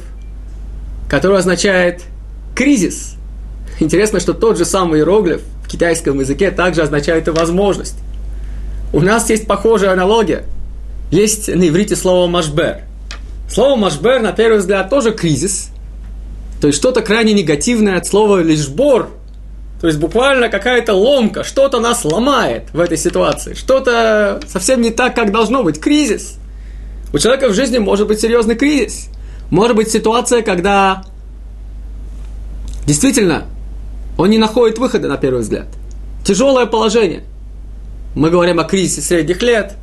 [1.10, 2.04] который означает
[2.54, 3.15] кризис.
[3.80, 7.96] Интересно, что тот же самый иероглиф в китайском языке также означает и возможность.
[8.94, 10.46] У нас есть похожая аналогия.
[11.12, 12.82] Есть на иврите слово «машбер».
[13.50, 15.70] Слово «машбер» на первый взгляд тоже кризис.
[16.62, 19.10] То есть что-то крайне негативное от слова «лишбор»,
[19.82, 25.14] то есть буквально какая-то ломка, что-то нас ломает в этой ситуации, что-то совсем не так,
[25.16, 26.38] как должно быть, кризис–
[27.16, 29.08] у человека в жизни может быть серьезный кризис.
[29.50, 31.04] Может быть ситуация, когда
[32.86, 33.46] действительно
[34.18, 35.68] он не находит выхода на первый взгляд.
[36.24, 37.24] Тяжелое положение.
[38.16, 39.76] Мы говорим о кризисе средних лет.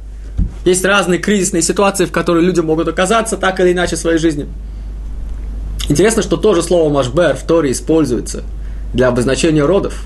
[0.64, 4.46] Есть разные кризисные ситуации, в которые люди могут оказаться так или иначе в своей жизни.
[5.88, 8.42] Интересно, что тоже слово «машбер» в Торе используется
[8.94, 10.04] для обозначения родов.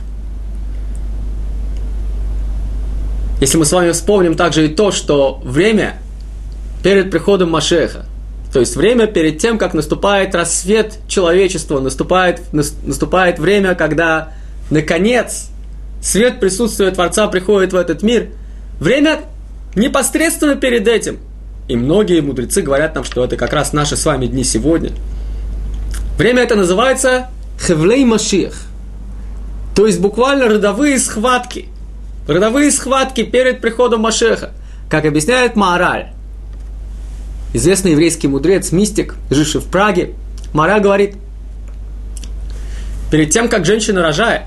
[3.41, 5.99] Если мы с вами вспомним также и то, что время
[6.83, 8.07] перед приходом Машеха.
[8.57, 14.33] То есть время перед тем, как наступает рассвет человечества, наступает, наступает время, когда,
[14.71, 15.51] наконец,
[16.01, 18.29] свет присутствия Творца приходит в этот мир.
[18.81, 19.21] Время
[19.75, 21.19] непосредственно перед этим.
[21.69, 24.93] И многие мудрецы говорят нам, что это как раз наши с вами дни сегодня.
[26.17, 27.27] Время это называется
[27.61, 28.55] Хевлей Машиах.
[29.75, 31.69] То есть буквально родовые схватки.
[32.27, 34.53] Родовые схватки перед приходом Машеха.
[34.89, 36.16] Как объясняет Маораль
[37.57, 40.15] известный еврейский мудрец, мистик, живший в Праге,
[40.53, 41.17] Мара говорит,
[43.11, 44.43] перед тем, как женщина рожает,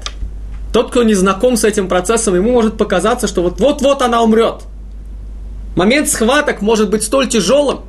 [0.72, 4.64] тот, кто не знаком с этим процессом, ему может показаться, что вот-вот-вот она умрет.
[5.76, 7.82] Момент схваток может быть столь тяжелым,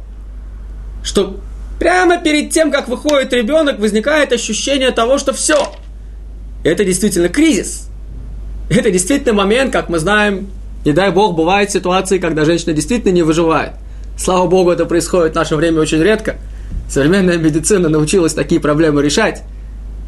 [1.03, 1.37] что
[1.79, 5.73] прямо перед тем, как выходит ребенок, возникает ощущение того, что все.
[6.65, 7.89] Это действительно кризис.
[8.71, 10.49] Это действительно момент, как мы знаем,
[10.85, 13.73] не дай бог, бывают ситуации, когда женщина действительно не выживает–
[14.21, 16.37] Слава Богу, это происходит в наше время очень редко.
[16.91, 19.45] Современная медицина научилась такие проблемы решать.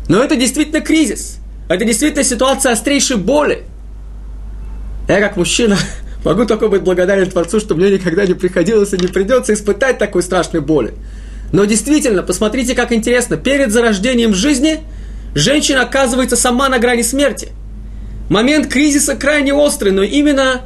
[0.07, 1.39] Но это действительно кризис.
[1.71, 3.63] Это действительно ситуация острейшей боли.
[5.09, 5.79] Я как мужчина
[6.25, 10.23] могу только быть благодарен Творцу, что мне никогда не приходилось и не придется испытать такой
[10.23, 10.93] страшной боли.
[11.51, 13.39] Но действительно, посмотрите, как интересно.
[13.39, 14.81] Перед зарождением жизни
[15.35, 17.49] женщина оказывается сама на грани смерти.
[18.29, 20.61] Момент кризиса крайне острый, но именно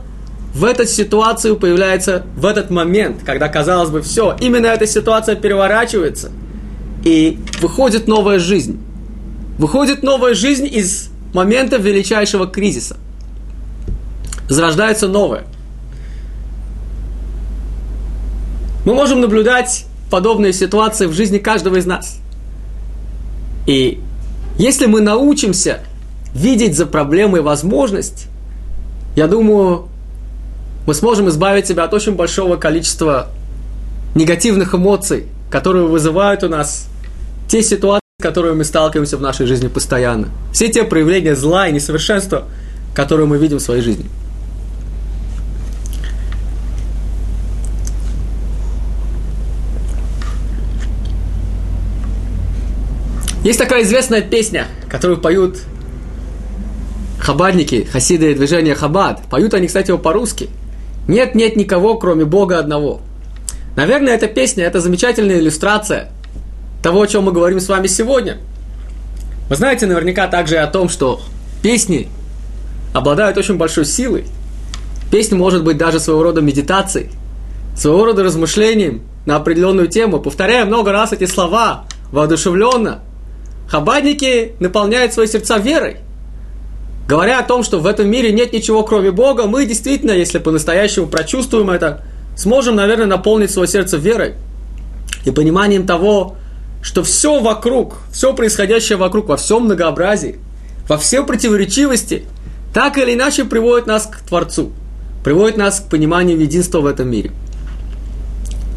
[0.57, 6.33] в эту ситуацию появляется, в этот момент, когда, казалось бы, все, именно эта ситуация переворачивается,
[7.05, 8.81] и выходит новая жизнь.
[9.59, 12.97] Выходит новая жизнь из момента величайшего кризиса.
[14.49, 15.45] Зарождается новое.
[18.87, 22.19] Мы можем наблюдать подобные ситуации в жизни каждого из нас.
[23.67, 24.01] И
[24.57, 25.81] если мы научимся
[26.33, 28.29] видеть за проблемой возможность,
[29.17, 29.89] я думаю,
[30.87, 33.29] мы сможем избавить себя от очень большого количества
[34.15, 36.89] негативных эмоций, которые вызывают у нас
[37.49, 40.29] те ситуации, с которыми мы сталкиваемся в нашей жизни постоянно.
[40.53, 42.45] Все те проявления зла и несовершенства,
[42.95, 44.07] которые мы видим в своей жизни.
[53.43, 55.59] Есть такая известная песня, которую поют
[57.21, 59.23] хабадники, хасиды движения Хабад.
[59.31, 60.49] Поют они, кстати, его по-русски.
[61.09, 63.01] Нет, нет никого, кроме Бога одного.
[63.77, 66.11] Наверное, эта песня– это замечательная иллюстрация
[66.83, 68.39] того, о чем мы говорим с вами сегодня.
[69.49, 71.21] Вы знаете наверняка также о том, что
[71.63, 72.09] песни
[72.95, 74.25] обладают очень большой силой.
[75.11, 77.11] Песня может быть даже своего рода медитацией,
[77.77, 83.01] своего рода размышлением на определенную тему, повторяя много раз эти слова воодушевленно–
[83.69, 85.99] Хабадники наполняют свои сердца верой.
[87.09, 91.07] Говоря о том, что в этом мире нет ничего кроме Бога, мы действительно, если по-настоящему
[91.07, 92.03] прочувствуем это,
[92.37, 94.35] сможем, наверное, наполнить свое сердце верой
[95.25, 96.37] и пониманием того,
[96.83, 100.39] что все вокруг, все происходящее вокруг, во всем многообразии,
[100.89, 102.25] во всей противоречивости,
[102.75, 104.73] так или иначе приводит нас к Творцу,
[105.25, 107.31] приводит нас к пониманию единства в этом мире.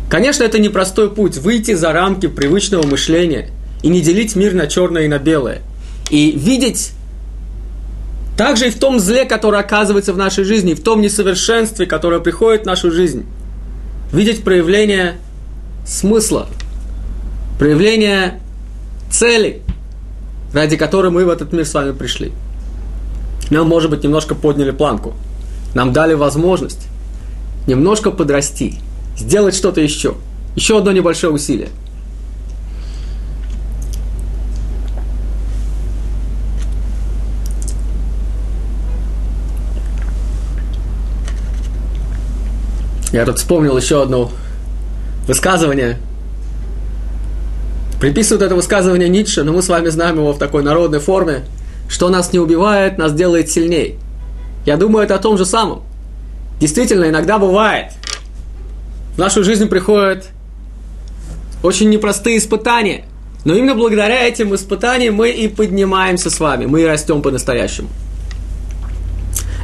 [0.10, 3.50] Конечно, это непростой путь выйти за рамки привычного мышления–
[3.82, 5.62] и не делить мир на черное и на белое.
[6.10, 6.92] И видеть
[8.40, 12.62] также и в том зле, которое оказывается в нашей жизни, в том несовершенстве, которое приходит
[12.62, 13.26] в нашу жизнь,
[14.14, 15.18] видеть проявление
[15.86, 16.48] смысла,
[17.60, 18.40] проявление
[19.12, 19.62] цели,
[20.54, 22.32] ради которой мы в этот мир с вами пришли.
[23.50, 25.16] Нам, может быть, немножко подняли планку.
[25.76, 26.88] Нам дали возможность
[27.68, 28.76] немножко подрасти,
[29.18, 30.16] сделать что-то еще.
[30.56, 31.68] Еще одно небольшое усилие–
[43.20, 44.32] Я тут вспомнил еще одно
[45.28, 45.98] высказывание.
[48.00, 51.44] Приписывают это высказывание Ницше, но мы с вами знаем его в такой народной форме.
[51.90, 54.00] Что нас не убивает, нас делает сильней.
[54.66, 55.82] Я думаю, это о том же самом.
[56.62, 57.92] Действительно, иногда бывает.
[59.16, 60.30] В нашу жизнь приходят
[61.62, 63.04] очень непростые испытания.
[63.44, 67.90] Но именно благодаря этим испытаниям мы и поднимаемся с вами, мы и растем по-настоящему.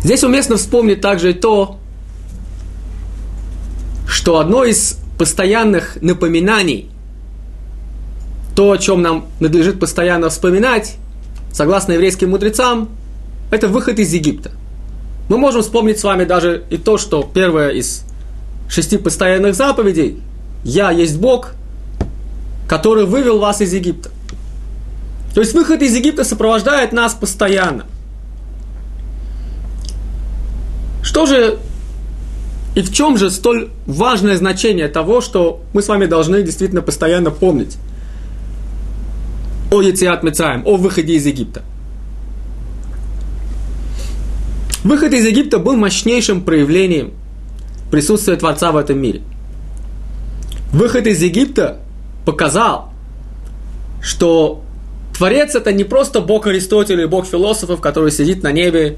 [0.04, 1.80] Здесь уместно вспомнить также и то,
[4.08, 6.89] что одно из постоянных напоминаний,
[8.56, 10.96] то, о чем нам надлежит постоянно вспоминать,
[11.52, 12.89] согласно еврейским мудрецам,
[13.52, 14.52] это выход из Египта.
[15.30, 18.04] Мы можем вспомнить с вами даже и то, что первое из
[18.70, 20.22] шести постоянных заповедей
[20.63, 21.54] «Я есть Бог»,
[22.68, 24.10] который вывел вас из Египта.
[25.34, 27.86] То есть выход из Египта сопровождает нас постоянно.
[31.04, 31.60] Что же
[32.75, 37.31] и в чем же столь важное значение того, что мы с вами должны действительно постоянно
[37.31, 37.77] помнить
[39.71, 41.63] о Яциат Мецаем, о выходе из Египта?
[44.83, 47.13] Выход из Египта был мощнейшим проявлением
[47.91, 49.21] присутствия Творца в этом мире.
[50.73, 51.79] Выход из Египта
[52.25, 52.91] показал,
[54.01, 54.63] что
[55.17, 58.97] Творец это не просто Бог Аристотеля и Бог философов, который сидит на небе,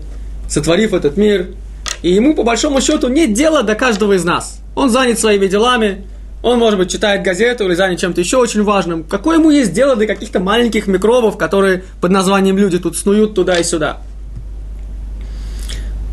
[0.49, 1.51] сотворив этот мир–
[2.01, 4.59] и ему, по большому счету, нет дела до каждого из нас.
[4.75, 6.05] Он занят своими делами,
[6.43, 9.03] он, может быть, читает газету или занят чем-то еще очень важным.
[9.03, 13.57] Какое ему есть дело до каких-то маленьких микробов, которые под названием люди тут снуют туда
[13.57, 13.97] и сюда?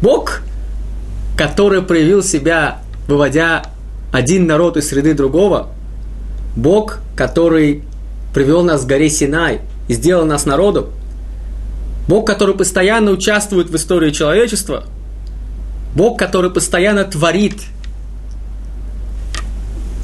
[0.00, 0.40] Бог,
[1.36, 3.64] который проявил себя, выводя
[4.12, 5.68] один народ из среды другого,
[6.56, 7.82] Бог, который
[8.32, 10.86] привел нас к горе Синай и сделал нас народом,
[12.08, 14.84] Бог, который постоянно участвует в истории человечества–
[15.94, 17.62] Бог, который постоянно творит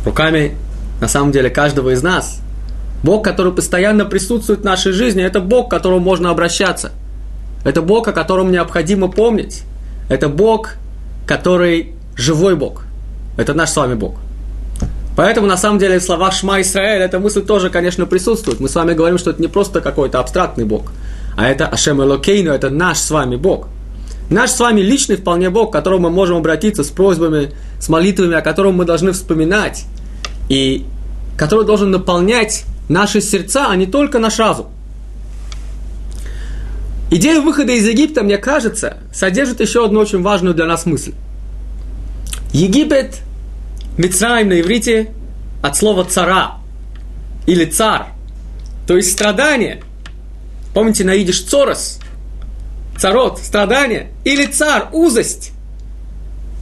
[0.05, 0.57] руками,
[1.01, 2.41] на самом деле, каждого из нас.
[3.03, 6.93] Бог, который постоянно присутствует в нашей жизни, это Бог, к которому можно обращаться.
[7.65, 9.63] Это Бог, о котором необходимо помнить.
[10.09, 10.75] Это Бог,
[11.27, 12.85] который живой Бог.
[13.37, 14.17] Это наш с вами Бог.
[15.17, 18.61] Поэтому, на самом деле, в словах Шма Исраэль эта мысль тоже, конечно, присутствует.
[18.61, 20.93] Мы с вами говорим, что это не просто какой-то абстрактный Бог,
[21.37, 23.67] а это Ашем Элокейну, это наш с вами Бог–
[24.31, 28.37] Наш с вами личный вполне Бог, к которому мы можем обратиться с просьбами, с молитвами,
[28.37, 29.85] о котором мы должны вспоминать,
[30.49, 30.87] и
[31.37, 34.69] который должен наполнять наши сердца, а не только наш разум.
[37.11, 41.13] Идея выхода из Египта, мне кажется, содержит еще одну очень важную для нас мысль.
[42.53, 43.19] Египет,
[43.97, 45.13] Мицраим на иврите,
[45.61, 46.53] от слова цара
[47.47, 48.09] или цар,
[48.87, 49.83] то есть страдание.
[50.73, 52.00] Помните, на идиш цорос,
[53.01, 55.53] царот, страдание, или цар, узость.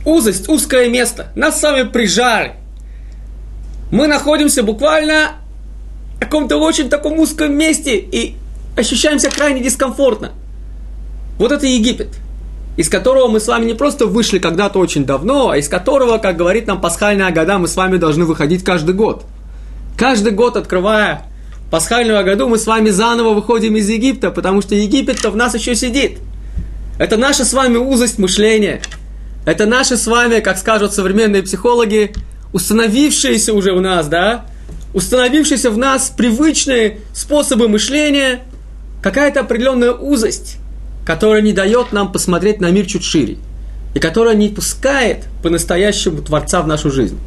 [0.04, 1.32] Узость, узкое место.
[1.34, 2.54] Нас с вами прижали.
[3.90, 5.32] Мы находимся буквально
[6.16, 8.36] в каком-то очень таком узком месте и
[8.76, 10.30] ощущаемся крайне дискомфортно.
[11.38, 12.16] Вот это Египет,
[12.76, 16.36] из которого мы с вами не просто вышли когда-то очень давно, а из которого, как
[16.36, 19.24] говорит нам пасхальная года, мы с вами должны выходить каждый год.
[19.96, 21.22] Каждый год, открывая
[21.72, 25.74] пасхальную году, мы с вами заново выходим из Египта, потому что Египет-то в нас еще
[25.74, 26.18] сидит.
[26.98, 28.82] Это наша с вами узость мышления.
[29.46, 32.12] Это наши с вами, как скажут современные психологи,
[32.52, 34.46] установившиеся уже у нас, да,
[34.94, 38.40] установившиеся в нас привычные способы мышления,
[39.00, 40.56] какая-то определенная узость,
[41.06, 43.38] которая не дает нам посмотреть на мир чуть шире,
[43.94, 47.18] и которая не пускает по-настоящему Творца в нашу жизнь.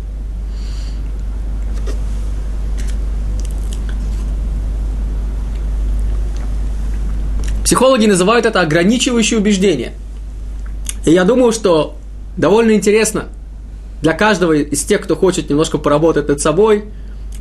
[7.71, 9.93] Психологи называют это ограничивающее убеждение.
[11.05, 11.95] И я думаю, что
[12.35, 13.29] довольно интересно
[14.01, 16.83] для каждого из тех, кто хочет немножко поработать над собой,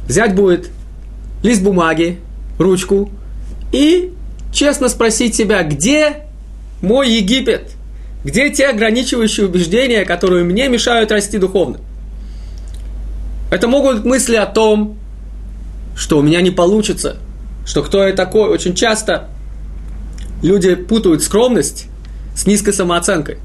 [0.06, 0.70] взять будет
[1.42, 2.20] лист бумаги,
[2.60, 3.10] ручку
[3.72, 4.12] и
[4.52, 6.28] честно спросить себя, где
[6.80, 7.72] мой Египет?
[8.22, 11.80] Где те ограничивающие убеждения, которые мне мешают расти духовно?
[13.50, 14.96] Это могут быть мысли о том,
[15.96, 17.16] что у меня не получится,
[17.66, 18.48] что кто я такой.
[18.48, 19.28] Очень часто
[20.42, 21.86] люди путают скромность
[22.34, 23.38] с низкой самооценкой.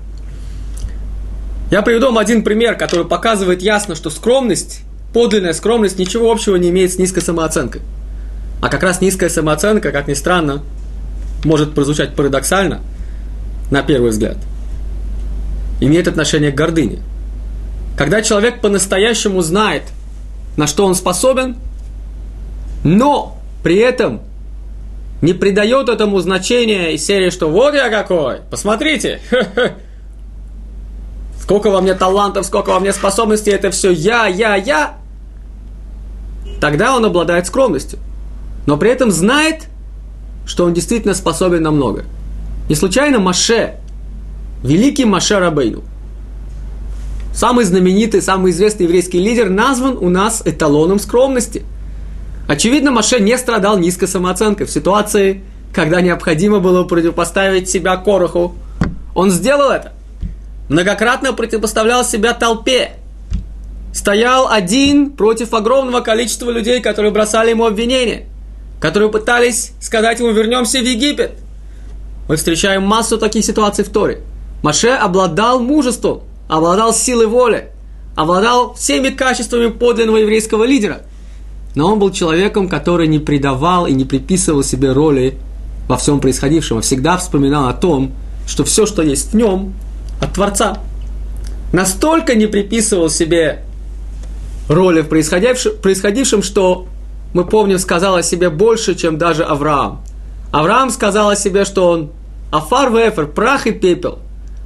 [1.72, 4.82] Я приведу вам один пример, который показывает ясно, что скромность,
[5.14, 7.82] подлинная скромность, ничего общего не имеет с низкой самооценкой.
[8.62, 10.64] А как раз низкая самооценка, как ни странно,
[11.44, 12.82] может прозвучать парадоксально,
[13.72, 14.38] на первый взгляд,
[15.80, 17.00] имеет отношение к гордыне.
[17.98, 19.84] Когда человек по-настоящему знает,
[20.58, 21.58] на что он способен,
[22.84, 24.22] но при этом
[25.22, 29.22] не придает этому значения из серии, что вот я какой, посмотрите,
[31.42, 34.98] сколько во мне талантов, сколько во мне способностей, это все я, я, я,
[36.60, 38.00] тогда он обладает скромностью.
[38.66, 39.68] Но при этом знает,
[40.46, 42.06] что он действительно способен на много.
[42.68, 43.76] Не случайно Маше,
[44.64, 45.84] великий Маше Рабейну,
[47.34, 51.64] самый знаменитый, самый известный еврейский лидер, назван у нас эталоном скромности–
[52.48, 55.44] Очевидно, Маше не страдал низкой самооценкой в ситуации,
[55.74, 58.56] когда необходимо было противопоставить себя Короху.
[59.16, 59.94] Он сделал это.
[60.70, 62.92] Многократно противопоставлял себя толпе.
[63.94, 68.26] Стоял один против огромного количества людей, которые бросали ему обвинения,
[68.80, 71.32] которые пытались сказать ему «вернемся в Египет».
[72.28, 74.22] Мы встречаем массу таких ситуаций в Торе.
[74.64, 77.72] Маше обладал мужеством, обладал силой воли,
[78.16, 81.02] обладал всеми качествами подлинного еврейского лидера–
[81.76, 85.38] но он был человеком, который не придавал и не приписывал себе роли
[85.88, 88.14] во всем происходившем, а всегда вспоминал о том,
[88.48, 89.74] что все, что есть в нем,
[90.22, 90.80] от Творца.
[91.74, 93.64] Настолько не приписывал себе
[94.70, 96.88] роли в происходившем, что
[97.34, 100.02] мы помним, сказал о себе больше, чем даже Авраам.
[100.52, 102.12] Авраам сказал о себе, что он
[102.52, 104.20] Афар вефер, прах и пепел.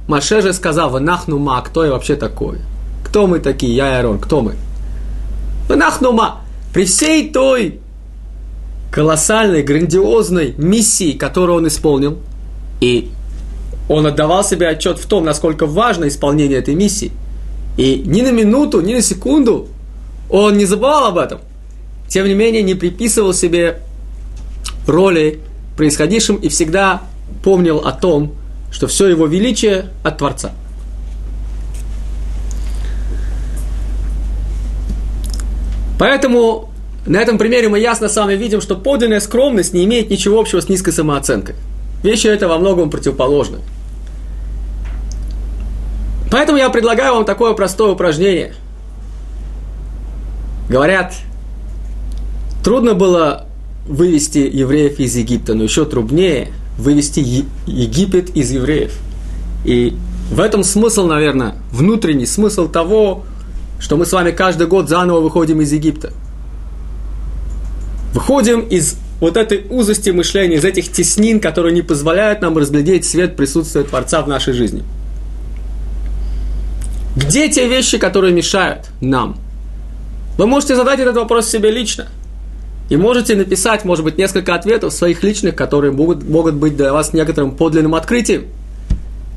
[0.06, 2.58] Маше же сказал, ванахнума, кто я вообще такой?
[3.04, 4.54] Кто мы такие, я и Арон, кто мы?
[5.68, 6.42] Ванахнума,
[6.72, 7.80] при всей той
[8.90, 12.18] колоссальной, грандиозной миссии, которую он исполнил,
[12.80, 13.10] и
[13.88, 17.12] он отдавал себе отчет в том, насколько важно исполнение этой миссии,
[17.76, 19.68] и ни на минуту, ни на секунду
[20.28, 21.40] он не забывал об этом,
[22.08, 23.80] тем не менее не приписывал себе
[24.86, 25.40] роли
[25.76, 27.02] происходившим и всегда
[27.42, 28.34] помнил о том,
[28.70, 30.52] что все его величие от Творца.
[36.00, 36.70] Поэтому
[37.04, 40.62] на этом примере мы ясно с вами видим, что подлинная скромность не имеет ничего общего
[40.62, 41.56] с низкой самооценкой.
[42.02, 43.58] Вещи это во многом противоположны.
[46.30, 48.54] Поэтому я предлагаю вам такое простое упражнение.
[50.70, 51.16] Говорят,
[52.64, 53.44] трудно было
[53.86, 56.48] вывести евреев из Египта, но еще труднее
[56.78, 57.20] вывести
[57.66, 58.98] Египет из евреев.
[59.66, 59.94] И
[60.32, 63.24] в этом смысл, наверное, внутренний смысл того,
[63.80, 66.12] что мы с вами каждый год заново выходим из Египта.
[68.12, 73.36] Выходим из вот этой узости мышления, из этих теснин, которые не позволяют нам разглядеть свет
[73.36, 74.84] присутствия Творца в нашей жизни.
[77.16, 79.38] Где те вещи, которые мешают нам?
[80.36, 82.08] Вы можете задать этот вопрос себе лично.
[82.88, 87.12] И можете написать, может быть, несколько ответов своих личных, которые могут, могут быть для вас
[87.12, 88.46] некоторым подлинным открытием.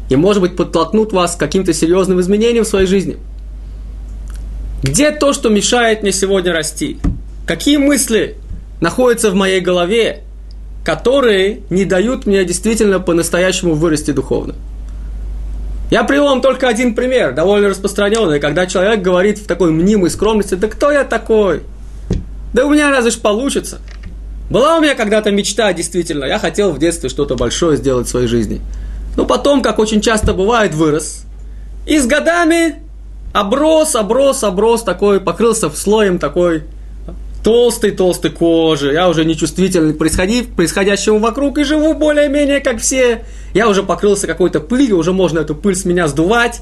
[0.10, 3.18] И, может быть, подтолкнут вас к каким-то серьезным изменениям в своей жизни–
[4.84, 7.00] Где то, что мешает мне сегодня расти?
[7.48, 8.36] Какие мысли
[8.82, 10.24] находятся в моей голове,
[10.84, 14.56] которые не дают мне действительно по-настоящему вырасти духовно?
[15.90, 20.56] Я привел вам только один пример, довольно распространенный, когда человек говорит в такой мнимой скромности,
[20.56, 21.62] да кто я такой?
[22.54, 23.80] Да у меня разве ж получится?
[24.50, 28.28] Была у меня когда-то мечта, действительно, я хотел в детстве что-то большое сделать в своей
[28.28, 28.60] жизни.
[29.16, 31.24] Но потом, как очень часто бывает, вырос.
[31.86, 32.84] И с годами
[33.34, 36.64] оброс, оброс, оброс такой, покрылся слоем такой
[37.44, 38.94] толстой-толстой кожи.
[38.94, 43.26] Я уже не чувствительный к происходящему вокруг и живу более-менее как все.
[43.54, 46.62] Я уже покрылся какой-то пылью, уже можно эту пыль с меня сдувать.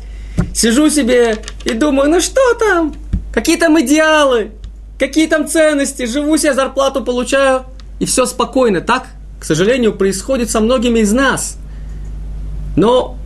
[0.56, 2.96] Сижу себе и думаю, ну что там?
[3.32, 4.52] Какие там идеалы?
[4.98, 6.06] Какие там ценности?
[6.06, 7.66] Живу себе, зарплату получаю.
[8.00, 8.82] И все спокойно.
[8.82, 9.08] Так,
[9.40, 11.58] к сожалению, происходит со многими из нас.
[12.76, 13.18] Но,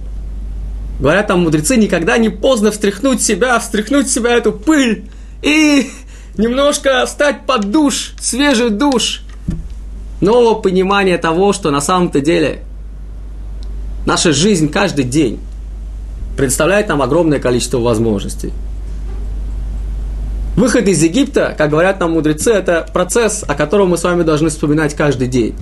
[1.00, 5.06] говорят там мудрецы, никогда не поздно встряхнуть себя, встряхнуть себя эту пыль
[5.42, 5.90] и
[6.38, 9.22] немножко встать под душ, свежий душ.
[10.22, 12.62] Нового понимания того, что на самом-то деле
[14.06, 15.40] наша жизнь каждый день
[16.38, 18.54] представляет нам огромное количество возможностей.
[20.56, 24.50] Выход из Египта, как говорят нам мудрецы, это процесс, о котором мы с вами должны
[24.50, 25.54] вспоминать каждый день.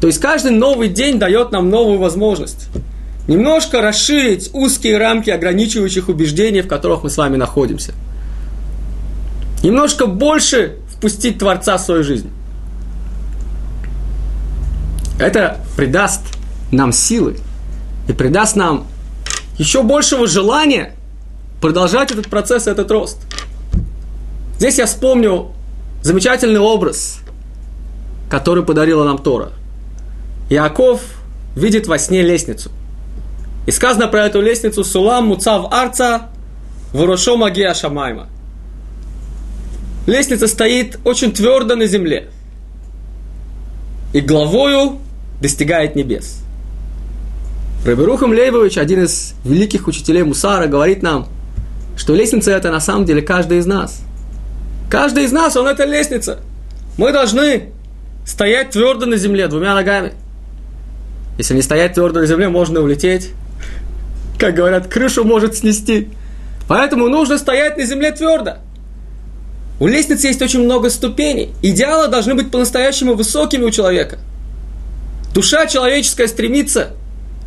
[0.00, 2.68] То есть каждый новый день дает нам новую возможность.
[3.30, 7.94] Немножко расширить узкие рамки ограничивающих убеждений, в которых мы с вами находимся–
[9.62, 12.30] Немножко больше впустить Творца в свою жизнь.
[15.18, 16.22] Это придаст
[16.72, 17.36] нам силы
[18.08, 18.86] и придаст нам
[19.58, 20.94] еще большего желания
[21.60, 23.18] продолжать этот процесс, этот рост.
[24.56, 25.52] Здесь я вспомню
[26.02, 27.18] замечательный образ,
[28.30, 29.52] который подарила нам Тора.
[30.48, 31.02] Иаков
[31.54, 32.70] видит во сне лестницу.
[33.66, 36.30] И сказано про эту лестницу Сулам Муцав Арца
[36.92, 38.28] Ворошо Магия Шамайма–
[40.10, 42.28] лестница стоит очень твердо на земле
[44.12, 44.98] и главою
[45.40, 46.40] достигает небес.
[47.84, 51.28] Рабирухам Лейбович, один из великих учителей Мусара, говорит нам,
[51.96, 54.02] что лестница это на самом деле каждый из нас.
[54.90, 56.40] Каждый из нас, он это лестница.
[56.98, 57.70] Мы должны
[58.26, 60.12] стоять твердо на земле двумя ногами.
[61.38, 63.30] Если не стоять твердо на земле, можно улететь.
[64.40, 66.08] Как говорят, крышу может снести.
[66.66, 68.54] Поэтому нужно стоять на земле твердо.
[69.78, 71.50] У лестницы есть очень много ступеней.
[71.60, 74.18] Идеалы должны быть по-настоящему высокими у человека.
[75.34, 76.92] Душа человеческая стремится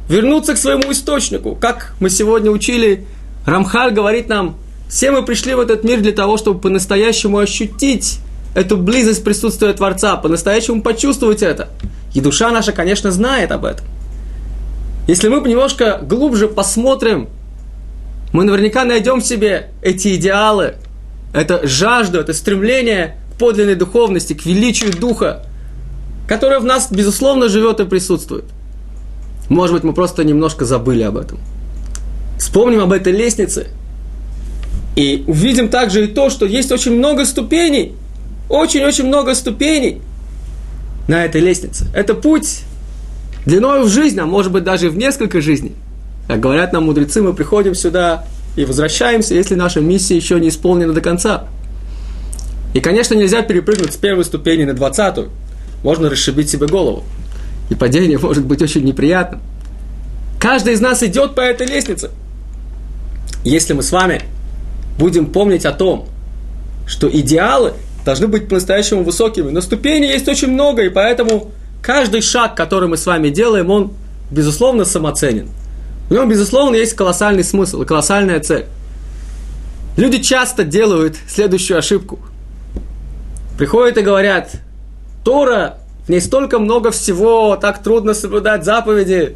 [0.07, 1.55] вернуться к своему источнику.
[1.55, 3.07] Как мы сегодня учили,
[3.47, 4.55] Рамхаль говорит нам,
[4.87, 8.19] все мы пришли в этот мир для того, чтобы по-настоящему ощутить
[8.53, 11.69] эту близость присутствия Творца, по-настоящему почувствовать это.
[12.13, 13.87] И душа наша, конечно, знает об этом.
[15.07, 17.27] Если мы немножко глубже посмотрим,
[18.31, 20.75] мы наверняка найдем в себе эти идеалы,
[21.33, 25.45] это жажду, это стремление к подлинной духовности, к величию духа,
[26.27, 28.45] которое в нас, безусловно, живет и присутствует.
[29.49, 31.37] Может быть, мы просто немножко забыли об этом.
[32.39, 33.67] Вспомним об этой лестнице
[34.95, 37.95] и увидим также и то, что есть очень много ступеней,
[38.49, 40.01] очень-очень много ступеней
[41.07, 41.87] на этой лестнице.
[41.93, 42.61] Это путь
[43.45, 45.73] длиной в жизнь, а может быть даже в несколько жизней.
[46.27, 48.25] Как говорят нам мудрецы, мы приходим сюда
[48.55, 51.45] и возвращаемся, если наша миссия еще не исполнена до конца.
[52.73, 55.29] И, конечно, нельзя перепрыгнуть с первой ступени на двадцатую.
[55.83, 57.03] Можно расшибить себе голову.
[57.69, 59.41] И падение может быть очень неприятным.
[60.39, 62.11] Каждый из нас идет по этой лестнице.
[63.43, 64.21] Если мы с вами
[64.97, 66.07] будем помнить о том,
[66.85, 67.73] что идеалы
[68.05, 71.51] должны быть по-настоящему высокими, но ступеней есть очень много, и поэтому
[71.83, 73.93] каждый шаг, который мы с вами делаем, он,
[74.31, 75.49] безусловно, самоценен–
[76.09, 78.65] в нем, безусловно, есть колоссальный смысл и колоссальная цель.
[79.95, 82.19] Люди часто делают следующую ошибку.
[83.57, 84.51] Приходят и говорят,
[85.23, 89.35] Тора, в ней столько много всего, так трудно соблюдать заповеди.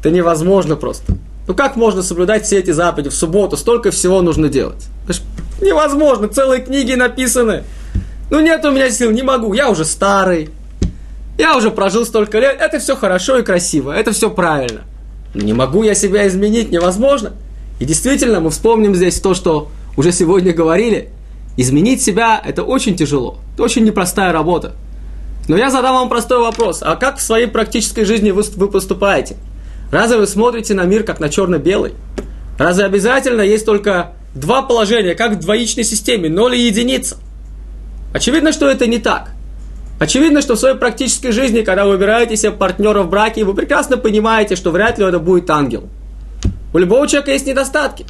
[0.00, 1.14] Это невозможно просто.
[1.46, 3.56] Ну как можно соблюдать все эти заповеди в субботу?
[3.56, 4.86] Столько всего нужно делать.
[5.08, 5.18] Это
[5.64, 7.64] невозможно, целые книги написаны.
[8.30, 10.50] Ну нет у меня сил, не могу, я уже старый.
[11.36, 14.82] Я уже прожил столько лет, это все хорошо и красиво, это все правильно.
[15.34, 17.32] Не могу я себя изменить, невозможно.
[17.80, 21.10] И действительно, мы вспомним здесь то, что уже сегодня говорили.
[21.56, 23.38] Изменить себя– это очень тяжело.
[23.54, 24.74] Это очень непростая работа.
[25.48, 26.82] Но я задам вам простой вопрос.
[26.82, 29.36] А как в своей практической жизни вы, вы поступаете?
[29.90, 31.94] Разве вы смотрите на мир как на черно-белый?
[32.58, 37.16] Разве обязательно есть только два положения, как в двоичной системе, ноль и единица?
[38.12, 39.32] Очевидно, что это не так.
[39.98, 43.96] Очевидно, что в своей практической жизни, когда вы выбираете себе партнера в браке, вы прекрасно
[43.96, 45.84] понимаете, что вряд ли это будет ангел.
[46.72, 48.04] У любого человека есть недостатки.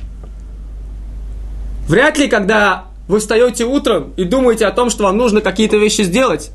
[1.86, 6.02] Вряд ли, когда вы встаете утром и думаете о том, что вам нужно какие-то вещи
[6.02, 6.50] сделать,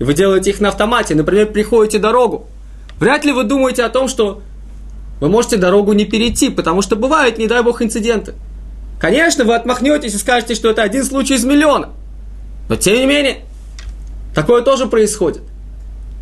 [0.00, 2.48] и вы делаете их на автомате, например, приходите дорогу,
[2.98, 4.42] вряд ли вы думаете о том, что
[5.20, 8.34] вы можете дорогу не перейти, потому что бывают, не дай бог, инциденты.
[9.00, 11.90] Конечно, вы отмахнетесь и скажете, что это один случай из миллиона.
[12.68, 13.44] Но тем не менее,
[14.34, 15.42] такое тоже происходит.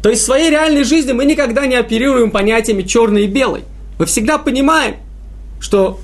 [0.02, 3.64] То есть в своей реальной жизни мы никогда не оперируем понятиями черный и белый.
[3.98, 4.96] Мы всегда понимаем,
[5.60, 6.00] что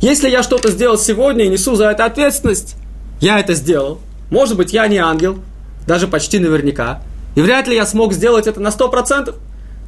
[0.00, 2.76] если я что-то сделал сегодня и несу за это ответственность,
[3.20, 4.00] я это сделал.
[4.30, 5.38] Может быть, я не ангел,
[5.86, 7.02] даже почти наверняка.
[7.36, 9.34] И вряд ли я смог сделать это на 100%.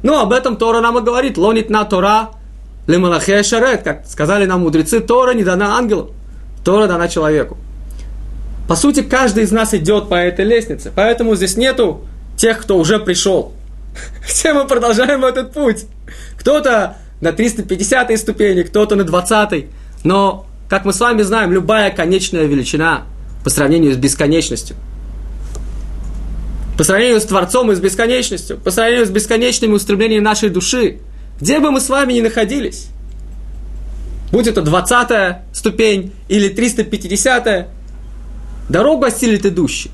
[0.01, 1.37] Ну, об этом Тора нам и говорит.
[1.37, 2.29] Лонит на Тора
[2.87, 3.83] лемалахе шарет.
[3.83, 6.13] Как сказали нам мудрецы, Тора не дана ангелу.
[6.63, 7.57] Тора дана человеку.
[8.69, 10.91] По сути, каждый из нас идет по этой лестнице.
[10.95, 12.05] Поэтому здесь нету
[12.37, 13.51] тех, кто уже пришел.
[14.23, 15.85] Все мы продолжаем этот путь.
[16.37, 19.65] Кто-то на 350 ступени, кто-то на 20
[20.03, 23.05] Но, как мы с вами знаем, любая конечная величина
[23.43, 24.75] по сравнению с бесконечностью–
[26.77, 30.99] по сравнению с Творцом и с бесконечностью, по сравнению с бесконечными устремлениями нашей души,
[31.41, 32.87] где бы мы с вами ни находились,
[34.31, 37.67] будь это 20 ступень или 350
[38.69, 39.91] дорогу осилит идущий.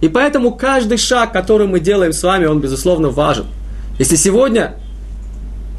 [0.00, 3.46] И поэтому каждый шаг, который мы делаем с вами, он, безусловно, важен.
[3.98, 4.76] Если сегодня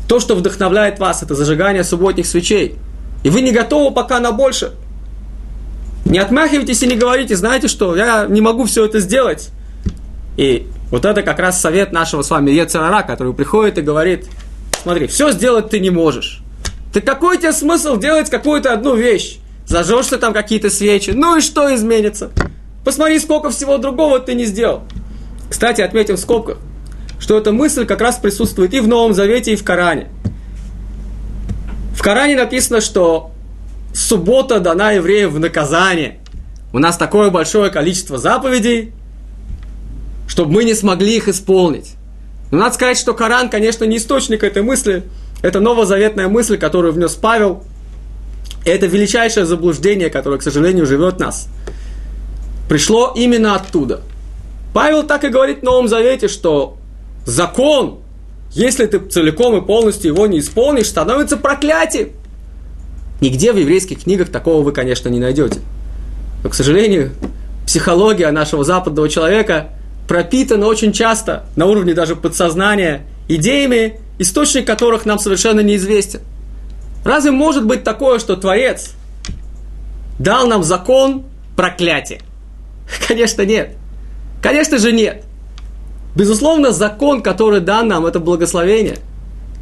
[0.07, 2.75] то, что вдохновляет вас, это зажигание субботних свечей,
[3.23, 4.73] и вы не готовы пока на больше,
[6.05, 9.49] не отмахивайтесь и не говорите, знаете что, я не могу все это сделать,
[10.37, 14.27] и вот это как раз совет нашего с вами Ецерара, который приходит и говорит,
[14.81, 16.41] смотри, все сделать ты не можешь.
[16.93, 19.39] Ты какой тебе смысл делать какую-то одну вещь?
[19.67, 22.31] Зажжешь ты там какие-то свечи, ну и что изменится?
[22.85, 24.83] Посмотри, сколько всего другого ты не сделал.
[25.49, 26.57] Кстати, отметим в скобках,
[27.19, 30.07] что эта мысль как раз присутствует и в Новом Завете, и в Коране.
[31.93, 33.31] В Коране написано, что
[33.93, 36.19] суббота дана евреям в наказание.
[36.71, 38.93] У нас такое большое количество заповедей,
[40.27, 41.95] чтобы мы не смогли их исполнить.
[42.51, 45.03] Но надо сказать, что Коран, конечно, не источник этой мысли.
[45.41, 47.63] Это новозаветная мысль, которую внес Павел.
[48.67, 51.47] Это величайшее заблуждение, которое, к сожалению, живет нас.
[52.67, 54.01] Пришло именно оттуда.
[54.73, 56.77] Павел так и говорит в Новом Завете, что
[57.25, 57.99] закон,
[58.51, 62.09] если ты целиком и полностью его не исполнишь, становится проклятием.
[63.21, 65.61] Нигде в еврейских книгах такого вы, конечно, не найдете.
[66.43, 67.11] Но, к сожалению,
[67.65, 69.69] психология нашего западного человека
[70.09, 76.19] пропитана очень часто, на уровне даже подсознания, идеями, источник которых нам совершенно неизвестен.
[77.03, 78.93] Разве может быть такое, что Творец
[80.19, 81.23] дал нам закон
[81.55, 82.21] проклятия?
[83.07, 83.75] Конечно, нет.
[84.41, 85.23] Конечно же, нет.
[86.15, 88.97] Безусловно, закон, который дан нам, это благословение.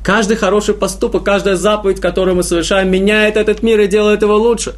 [0.03, 4.75] Каждый хороший поступок, каждая заповедь, которую мы совершаем, меняет этот мир и делает его лучше.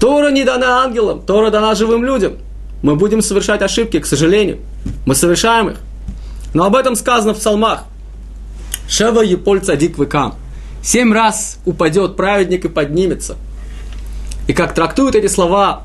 [0.00, 2.34] Тора не дана ангелам, Тора дана живым людям–
[2.84, 4.58] мы будем совершать ошибки, к сожалению.
[5.06, 5.76] Мы совершаем их.
[6.52, 7.84] Но об этом сказано в псалмах.
[8.86, 10.34] Шева еполь цадик выкам.
[10.84, 13.36] Семь раз упадет праведник и поднимется.
[14.46, 15.84] И как трактуют эти слова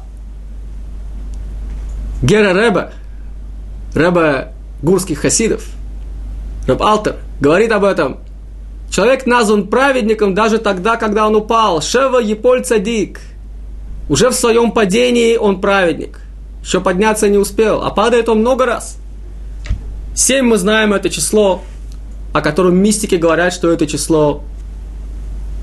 [2.21, 2.91] Гера Ребе,
[3.95, 5.65] Ребе гурских хасидов,
[6.67, 8.17] Реб Алтер, говорит об этом.
[8.91, 11.81] Человек назван праведником даже тогда, когда он упал.
[11.81, 13.21] Шева еполь цадик.
[14.09, 16.19] Уже в своем падении он праведник–
[16.61, 18.97] еще подняться не успел, а падает он много раз.
[20.13, 21.63] Семь мы знаем это число,
[22.33, 24.43] о котором мистики говорят, что это число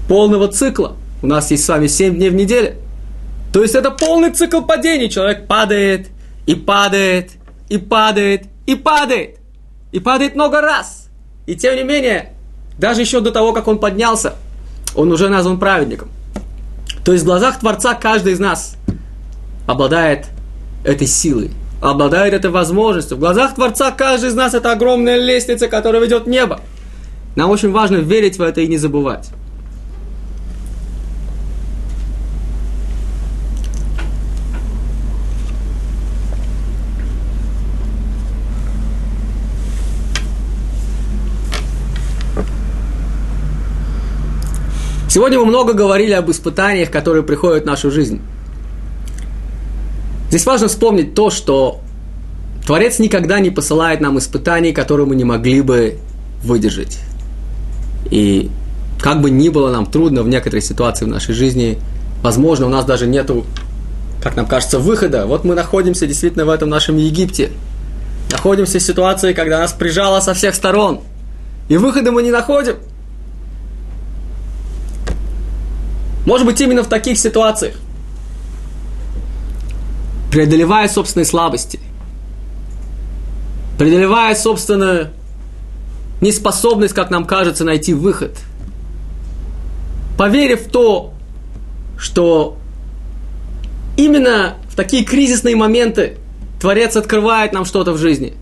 [0.09, 0.97] полного цикла.
[1.23, 2.77] У нас есть с вами семь дней в неделе.
[3.53, 5.09] То есть это полный цикл падений.
[5.09, 6.09] Человек падает,
[6.47, 7.33] и падает,
[7.69, 9.39] и падает, и падает.
[9.93, 11.09] И падает много раз.
[11.47, 12.33] И тем не менее,
[12.79, 14.35] даже еще до того, как он поднялся,
[14.95, 16.11] он уже назван праведником.
[17.05, 18.77] То есть в глазах Творца каждый из нас
[19.67, 20.27] обладает
[20.85, 21.51] этой силой,
[21.81, 23.17] обладает этой возможностью.
[23.17, 26.61] В глазах Творца каждый из нас это огромная лестница, которая ведет в небо.
[27.37, 29.31] Нам очень важно верить в это и не забывать.
[45.17, 48.21] Сегодня мы много говорили об испытаниях, которые приходят в нашу жизнь.
[50.29, 51.81] Здесь важно вспомнить то, что
[52.67, 55.97] Творец никогда не посылает нам испытаний, которые мы не могли бы
[56.43, 56.99] выдержать.
[58.11, 58.51] И
[59.01, 61.79] как бы ни было нам трудно в некоторой ситуации в нашей жизни,
[62.23, 63.47] возможно, у нас даже нету,
[64.23, 65.25] как нам кажется, выхода.
[65.25, 67.53] Вот мы находимся действительно в этом нашем Египте.
[68.31, 71.01] Находимся в ситуации, когда нас прижало со всех сторон.
[71.71, 72.77] И выхода мы не находим.
[76.27, 77.77] Может быть, именно в таких ситуациях.
[80.31, 81.81] Преодолевая собственные слабости,
[83.79, 85.11] преодолевая собственную
[86.21, 88.37] неспособность, как нам кажется, найти выход,
[90.19, 91.15] поверив в то,
[91.97, 92.59] что
[93.97, 96.19] именно в такие кризисные моменты
[96.61, 98.35] Творец открывает нам что-то в жизни.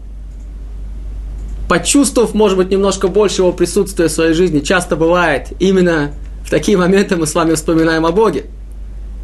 [1.69, 6.15] Почувствовав, может быть, немножко больше его присутствия в своей жизни, часто бывает, именно
[6.45, 8.47] в такие моменты мы с вами вспоминаем о Боге.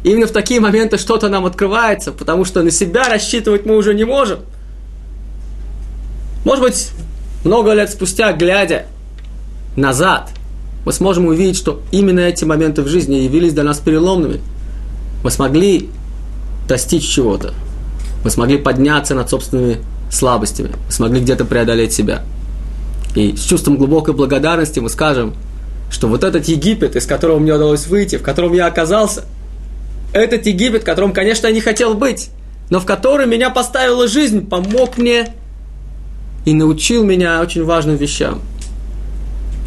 [0.03, 4.03] Именно в такие моменты что-то нам открывается, потому что на себя рассчитывать мы уже не
[4.03, 4.39] можем.
[6.43, 6.91] Может быть,
[7.43, 8.87] много лет спустя, глядя
[9.75, 10.31] назад,
[10.85, 14.41] мы сможем увидеть, что именно эти моменты в жизни явились для нас переломными.
[15.23, 15.89] Мы смогли
[16.67, 17.53] достичь чего-то.
[18.23, 19.77] Мы смогли подняться над собственными
[20.11, 20.71] слабостями.
[20.87, 22.23] Мы смогли где-то преодолеть себя.
[23.13, 25.35] И с чувством глубокой благодарности мы скажем,
[25.91, 29.25] что вот этот Египет, из которого мне удалось выйти, в котором я оказался,
[30.13, 32.29] этот Египет, в котором, конечно, я не хотел быть,
[32.69, 35.33] но в котором меня поставила жизнь, помог мне
[36.45, 38.41] и научил меня очень важным вещам.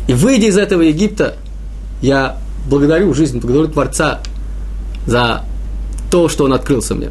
[0.09, 1.37] И выйдя из этого Египта,
[2.03, 4.21] я благодарю жизнь, благодарю Творца
[5.07, 5.45] за
[6.11, 7.11] то, что Он открылся мне.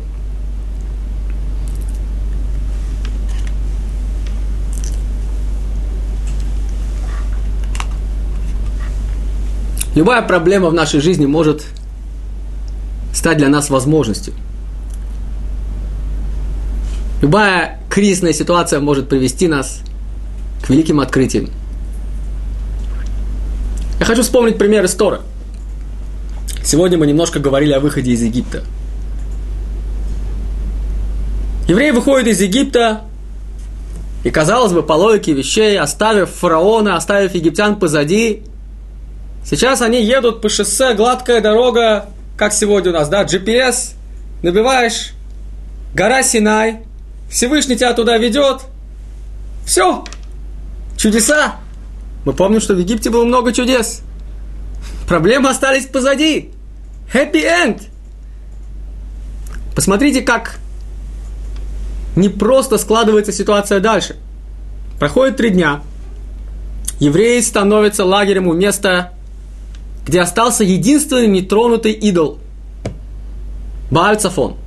[9.96, 11.66] Любая проблема в нашей жизни может
[13.14, 14.34] стать для нас возможностью.
[17.22, 19.82] Любая кризисная ситуация может привести нас
[20.64, 21.50] к великим открытиям.
[24.00, 25.22] Я хочу вспомнить пример из Тора.
[26.64, 28.64] Сегодня мы немножко говорили о выходе из Египта.
[31.68, 33.02] Евреи выходят из Египта,
[34.24, 38.44] и, казалось бы, по логике вещей, оставив фараона, оставив египтян позади,
[39.44, 43.94] сейчас они едут по шоссе, гладкая дорога, как сегодня у нас, да, GPS,
[44.41, 45.12] набиваешь,
[45.94, 46.80] гора Синай,
[47.30, 48.62] Всевышний тебя туда ведет,
[49.66, 50.04] все,
[50.98, 51.56] чудеса.
[52.26, 54.02] Мы помним, что в Египте было много чудес.
[55.08, 56.52] Проблемы остались позади.
[57.14, 57.84] Happy end.
[59.76, 60.60] Посмотрите, как
[62.16, 64.16] не просто складывается ситуация дальше.
[65.00, 65.82] Проходит три дня.
[67.00, 69.14] Евреи становятся лагерем у места,
[70.06, 72.39] где остался единственный нетронутый идол.
[73.89, 74.58] Баальцафон,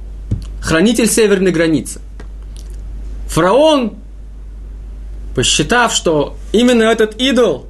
[0.61, 2.01] хранитель северной границы.
[3.29, 3.97] Фараон,
[5.35, 7.67] посчитав, что именно этот идол,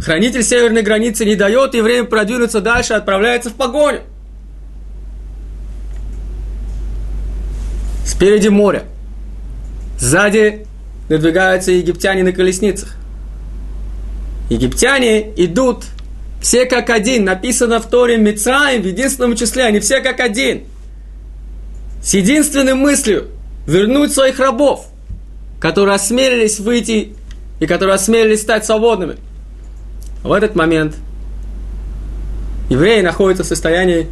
[0.00, 4.00] хранитель северной границы, не дает евреям продвинуться дальше, отправляется в погоню.
[8.04, 8.84] Спереди море.
[9.98, 10.66] Сзади
[11.08, 12.96] надвигаются египтяне на колесницах.
[14.50, 15.84] Египтяне идут
[16.40, 17.24] все как один.
[17.24, 19.64] Написано в Торе Мицраим в единственном числе.
[19.64, 20.64] Они все как один.
[22.02, 23.28] С единственной мыслью
[23.66, 24.86] вернуть своих рабов,
[25.60, 27.14] которые осмелились выйти
[27.60, 29.16] и которые осмелились стать свободными.
[30.22, 30.96] В этот момент
[32.70, 34.08] евреи находятся в состоянии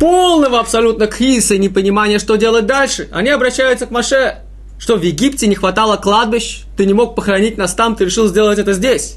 [0.00, 3.08] полного абсолютно кризиса и непонимания, что делать дальше.
[3.12, 4.38] Они обращаются к Маше.
[4.78, 6.64] Что, в Египте не хватало кладбищ?
[6.76, 9.16] Ты не мог похоронить нас там, ты решил сделать это здесь.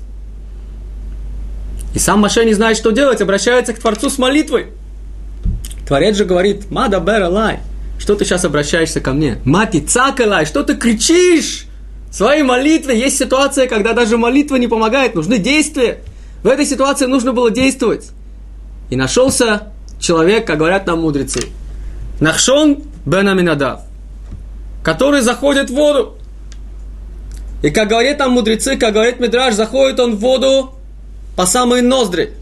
[1.93, 4.67] И сам Маше не знает, что делать, обращается к Творцу с молитвой.
[5.87, 7.59] Творец же говорит, Мада Бера Лай,
[7.97, 9.39] что ты сейчас обращаешься ко мне?
[9.43, 11.65] Мати Цакалай, что ты кричишь?
[12.11, 16.01] Своей молитве есть ситуация, когда даже молитва не помогает, нужны действия.
[16.43, 18.09] В этой ситуации нужно было действовать.
[18.89, 21.41] И нашелся человек, как говорят нам мудрецы,
[22.19, 23.81] Нахшон бен Аминадав,
[24.83, 26.17] который заходит в воду.
[27.61, 30.78] И как говорят нам мудрецы, как говорит Мидраж, заходит он в воду
[31.39, 32.33] по самые ноздри.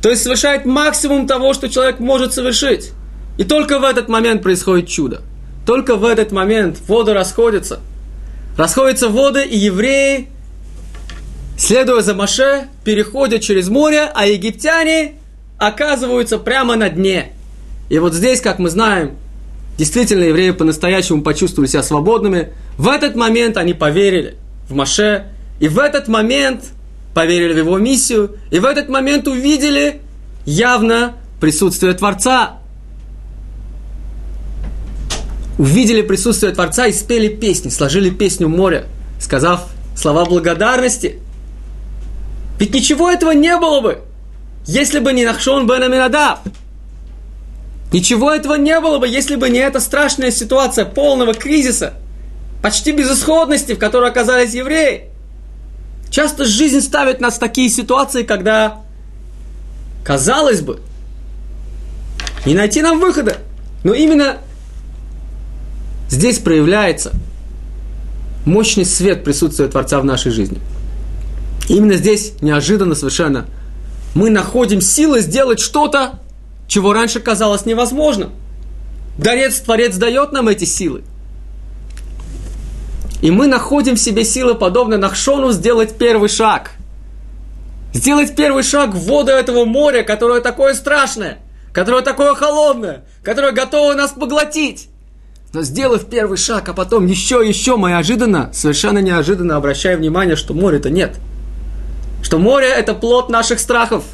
[0.00, 2.92] То есть совершает максимум того, что человек может совершить.
[3.38, 5.22] И только в этот момент происходит чудо.
[5.66, 7.80] Только в этот момент воды расходятся.
[8.56, 10.28] Расходятся воды, и евреи,
[11.58, 15.14] следуя за Маше, переходят через море, а египтяне
[15.58, 17.32] оказываются прямо на дне.
[17.88, 19.16] И вот здесь, как мы знаем,
[19.76, 22.52] действительно евреи по-настоящему почувствовали себя свободными.
[22.78, 24.36] В этот момент они поверили
[24.68, 25.26] в Маше,
[25.58, 26.66] и в этот момент
[27.14, 30.00] поверили в его миссию, и в этот момент увидели
[30.44, 32.58] явно присутствие Творца.
[35.58, 38.86] Увидели присутствие Творца и спели песни, сложили песню моря,
[39.20, 41.20] сказав слова благодарности.
[42.58, 44.02] Ведь ничего этого не было бы,
[44.66, 46.40] если бы не Нахшон бен Аминадав.
[47.92, 51.94] Ничего этого не было бы, если бы не эта страшная ситуация полного кризиса,
[52.62, 55.09] почти безысходности, в которой оказались евреи.
[56.10, 58.80] Часто жизнь ставит нас в такие ситуации, когда,
[60.04, 60.80] казалось бы,
[62.44, 63.38] не найти нам выхода.
[63.84, 64.38] Но именно
[66.08, 67.12] здесь проявляется
[68.44, 70.58] мощный свет присутствия Творца в нашей жизни.
[71.68, 73.46] именно здесь неожиданно совершенно
[74.14, 76.18] мы находим силы сделать что-то,
[76.66, 78.30] чего раньше казалось невозможным.
[79.18, 81.02] Дарец, Творец дает нам эти силы.
[83.22, 86.72] И мы находим в себе силы, подобно Нахшону, сделать первый шаг.
[87.92, 91.38] Сделать первый шаг в воду этого моря, которое такое страшное,
[91.72, 94.88] которое такое холодное, которое готово нас поглотить.
[95.52, 100.54] Но сделав первый шаг, а потом еще, еще, мы неожиданно, совершенно неожиданно обращая внимание, что
[100.54, 101.16] моря-то нет.
[102.22, 104.04] Что море– это плод наших страхов.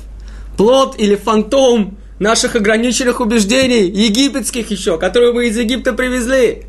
[0.57, 6.65] Плод или фантом наших ограниченных убеждений, египетских еще, которые мы из Египта привезли.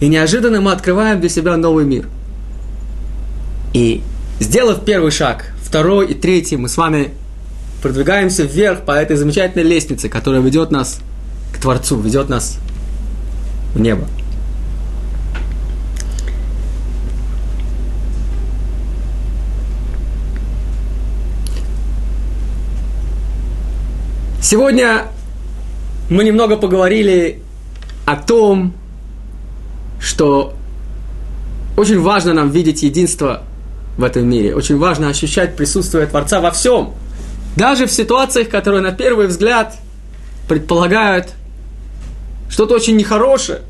[0.00, 2.08] И неожиданно мы открываем для себя новый мир.
[3.74, 4.02] И
[4.40, 7.12] сделав первый шаг, второй и третий, мы с вами
[7.82, 11.00] продвигаемся вверх по этой замечательной лестнице, которая ведет нас
[11.52, 12.58] к Творцу, ведет нас
[13.74, 14.08] в небо.
[24.42, 25.04] Сегодня
[26.08, 27.40] мы немного поговорили
[28.04, 28.74] о том,
[30.00, 30.54] что
[31.76, 33.42] очень важно нам видеть единство
[33.96, 34.54] в этом мире.
[34.54, 36.94] Очень важно ощущать присутствие Творца во всем.
[37.56, 39.76] Даже в ситуациях, которые на первый взгляд
[40.48, 41.28] предполагают
[42.48, 43.60] что-то очень нехорошее,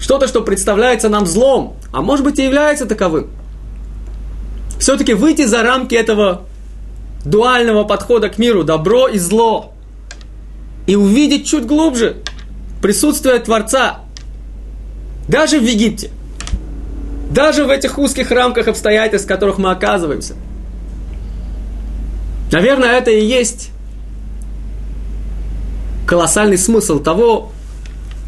[0.00, 3.30] что-то, что представляется нам злом, а может быть и является таковым.
[4.78, 6.42] Все-таки выйти за рамки этого
[7.24, 9.72] дуального подхода к миру, добро и зло,
[10.86, 12.16] и увидеть чуть глубже
[12.80, 14.00] присутствие Творца,
[15.32, 16.10] даже в Египте,
[17.30, 20.34] даже в этих узких рамках обстоятельств, в которых мы оказываемся.
[22.52, 23.70] Наверное, это и есть
[26.06, 27.50] колоссальный смысл того,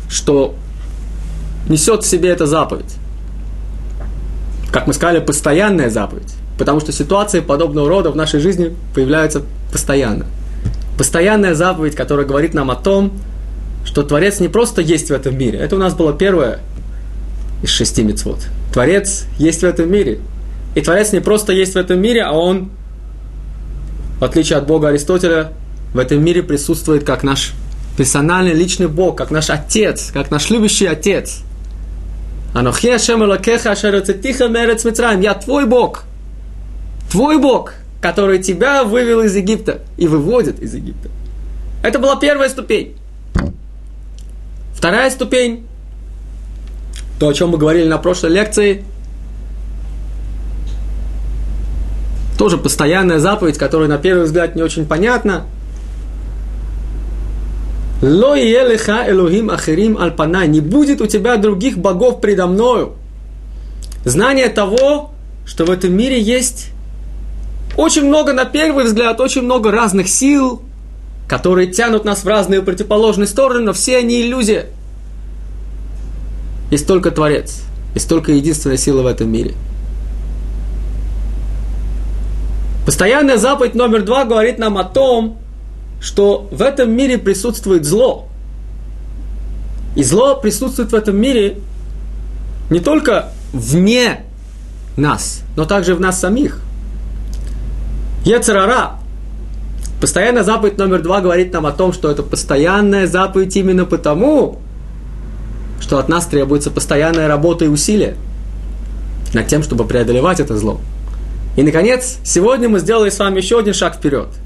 [0.08, 0.54] что
[1.68, 2.94] несет в себе эта заповедь.
[4.72, 6.34] Как мы сказали, постоянная заповедь.
[6.56, 10.24] Потому что ситуации подобного рода в нашей жизни появляются постоянно.
[10.96, 13.12] Постоянная заповедь, которая говорит нам о том,
[13.84, 15.58] что Творец не просто есть в этом мире.
[15.58, 16.60] Это у нас было первое
[17.62, 18.40] из шести мецвод.
[18.72, 20.20] Творец есть в этом мире.
[20.74, 22.70] И Творец не просто есть в этом мире, а Он,
[24.18, 25.52] в отличие от Бога Аристотеля,
[25.92, 27.52] в этом мире присутствует как наш
[27.96, 31.42] персональный личный Бог, как наш Отец, как наш любящий Отец.
[35.22, 36.04] Я твой Бог.
[37.10, 41.10] Твой Бог, который тебя вывел из Египта и выводит из Египта.
[41.82, 42.96] Это была первая ступень.
[44.74, 45.66] Вторая ступень,
[47.18, 48.84] то, о чем мы говорили на прошлой лекции,
[52.38, 55.44] тоже постоянная заповедь, которая на первый взгляд не очень понятна,
[58.04, 60.46] Ло елеха элохим ахирим альпанай.
[60.48, 62.92] Не будет у тебя других богов предо мною.
[64.04, 65.12] Знание того,
[65.46, 66.68] что в этом мире есть
[67.78, 70.60] очень много, на первый взгляд, очень много разных сил,
[71.26, 74.66] которые тянут нас в разные противоположные стороны, но все они иллюзия.
[76.74, 77.62] Есть только Творец,
[77.94, 79.54] есть только единственная сила в этом мире.
[82.84, 85.38] Постоянная заповедь номер два говорит нам о том,
[86.00, 88.26] что в этом мире присутствует зло.
[89.94, 91.58] И зло присутствует в этом мире
[92.70, 94.24] не только вне
[94.96, 96.60] нас, но также в нас самих.
[98.24, 98.98] Ецерара,
[100.00, 104.58] постоянная заповедь номер два говорит нам о том, что это постоянная заповедь именно потому,
[105.80, 108.16] что от нас требуется постоянная работа и усилия
[109.32, 110.80] над тем, чтобы преодолевать это зло.
[111.56, 114.28] И, наконец, сегодня мы сделали с вами еще один шаг вперед–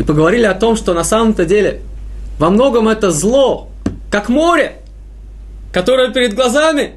[0.00, 1.82] и поговорили о том, что на самом-то деле
[2.38, 3.68] во многом это зло,
[4.10, 4.78] как море,
[5.72, 6.94] которое перед глазами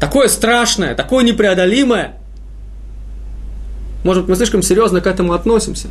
[0.00, 2.16] такое страшное, такое непреодолимое.
[4.02, 5.86] Может быть, мы слишком серьезно к этому относимся.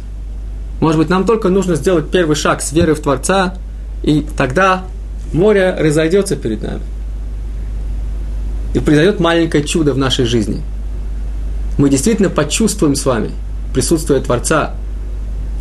[0.82, 3.56] Может быть, нам только нужно сделать первый шаг с верой в Творца,
[4.04, 4.86] и тогда
[5.34, 6.82] море разойдется перед нами.
[8.74, 10.62] И произойдет маленькое чудо в нашей жизни.
[11.78, 13.32] Мы действительно почувствуем с вами–
[13.74, 14.74] присутствие Творца.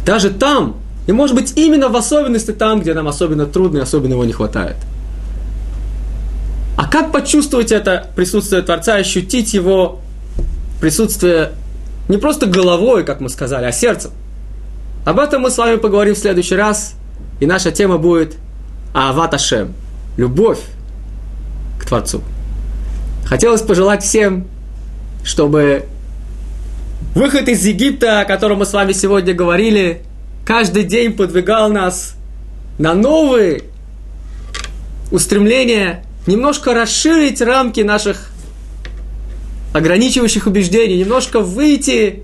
[0.05, 0.77] Даже там,
[1.07, 4.33] и может быть именно в особенности там, где нам особенно трудно и особенно его не
[4.33, 4.77] хватает.
[6.77, 10.01] А как почувствовать это присутствие Творца, ощутить его
[10.81, 11.53] присутствие
[12.09, 14.13] не просто головой, как мы сказали, а сердцем?
[15.05, 16.95] Об этом мы с вами поговорим в следующий раз,
[17.41, 18.37] и наша тема будет
[18.95, 19.75] Ават Ашем–
[20.17, 20.61] любовь
[21.81, 22.23] к Творцу.
[23.25, 24.47] Хотелось пожелать всем,
[25.25, 25.87] чтобы
[27.15, 30.03] Выход из Египта, о котором мы с вами сегодня говорили,
[30.45, 32.15] каждый день подвигал нас
[32.79, 33.63] на новые
[35.11, 38.31] устремления, немножко расширить рамки наших
[39.73, 42.23] ограничивающих убеждений, немножко выйти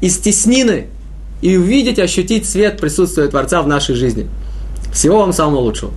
[0.00, 0.88] из теснины
[1.44, 4.26] и увидеть, ощутить свет присутствия Творца в нашей жизни.
[4.94, 5.92] Всего вам самого лучшего.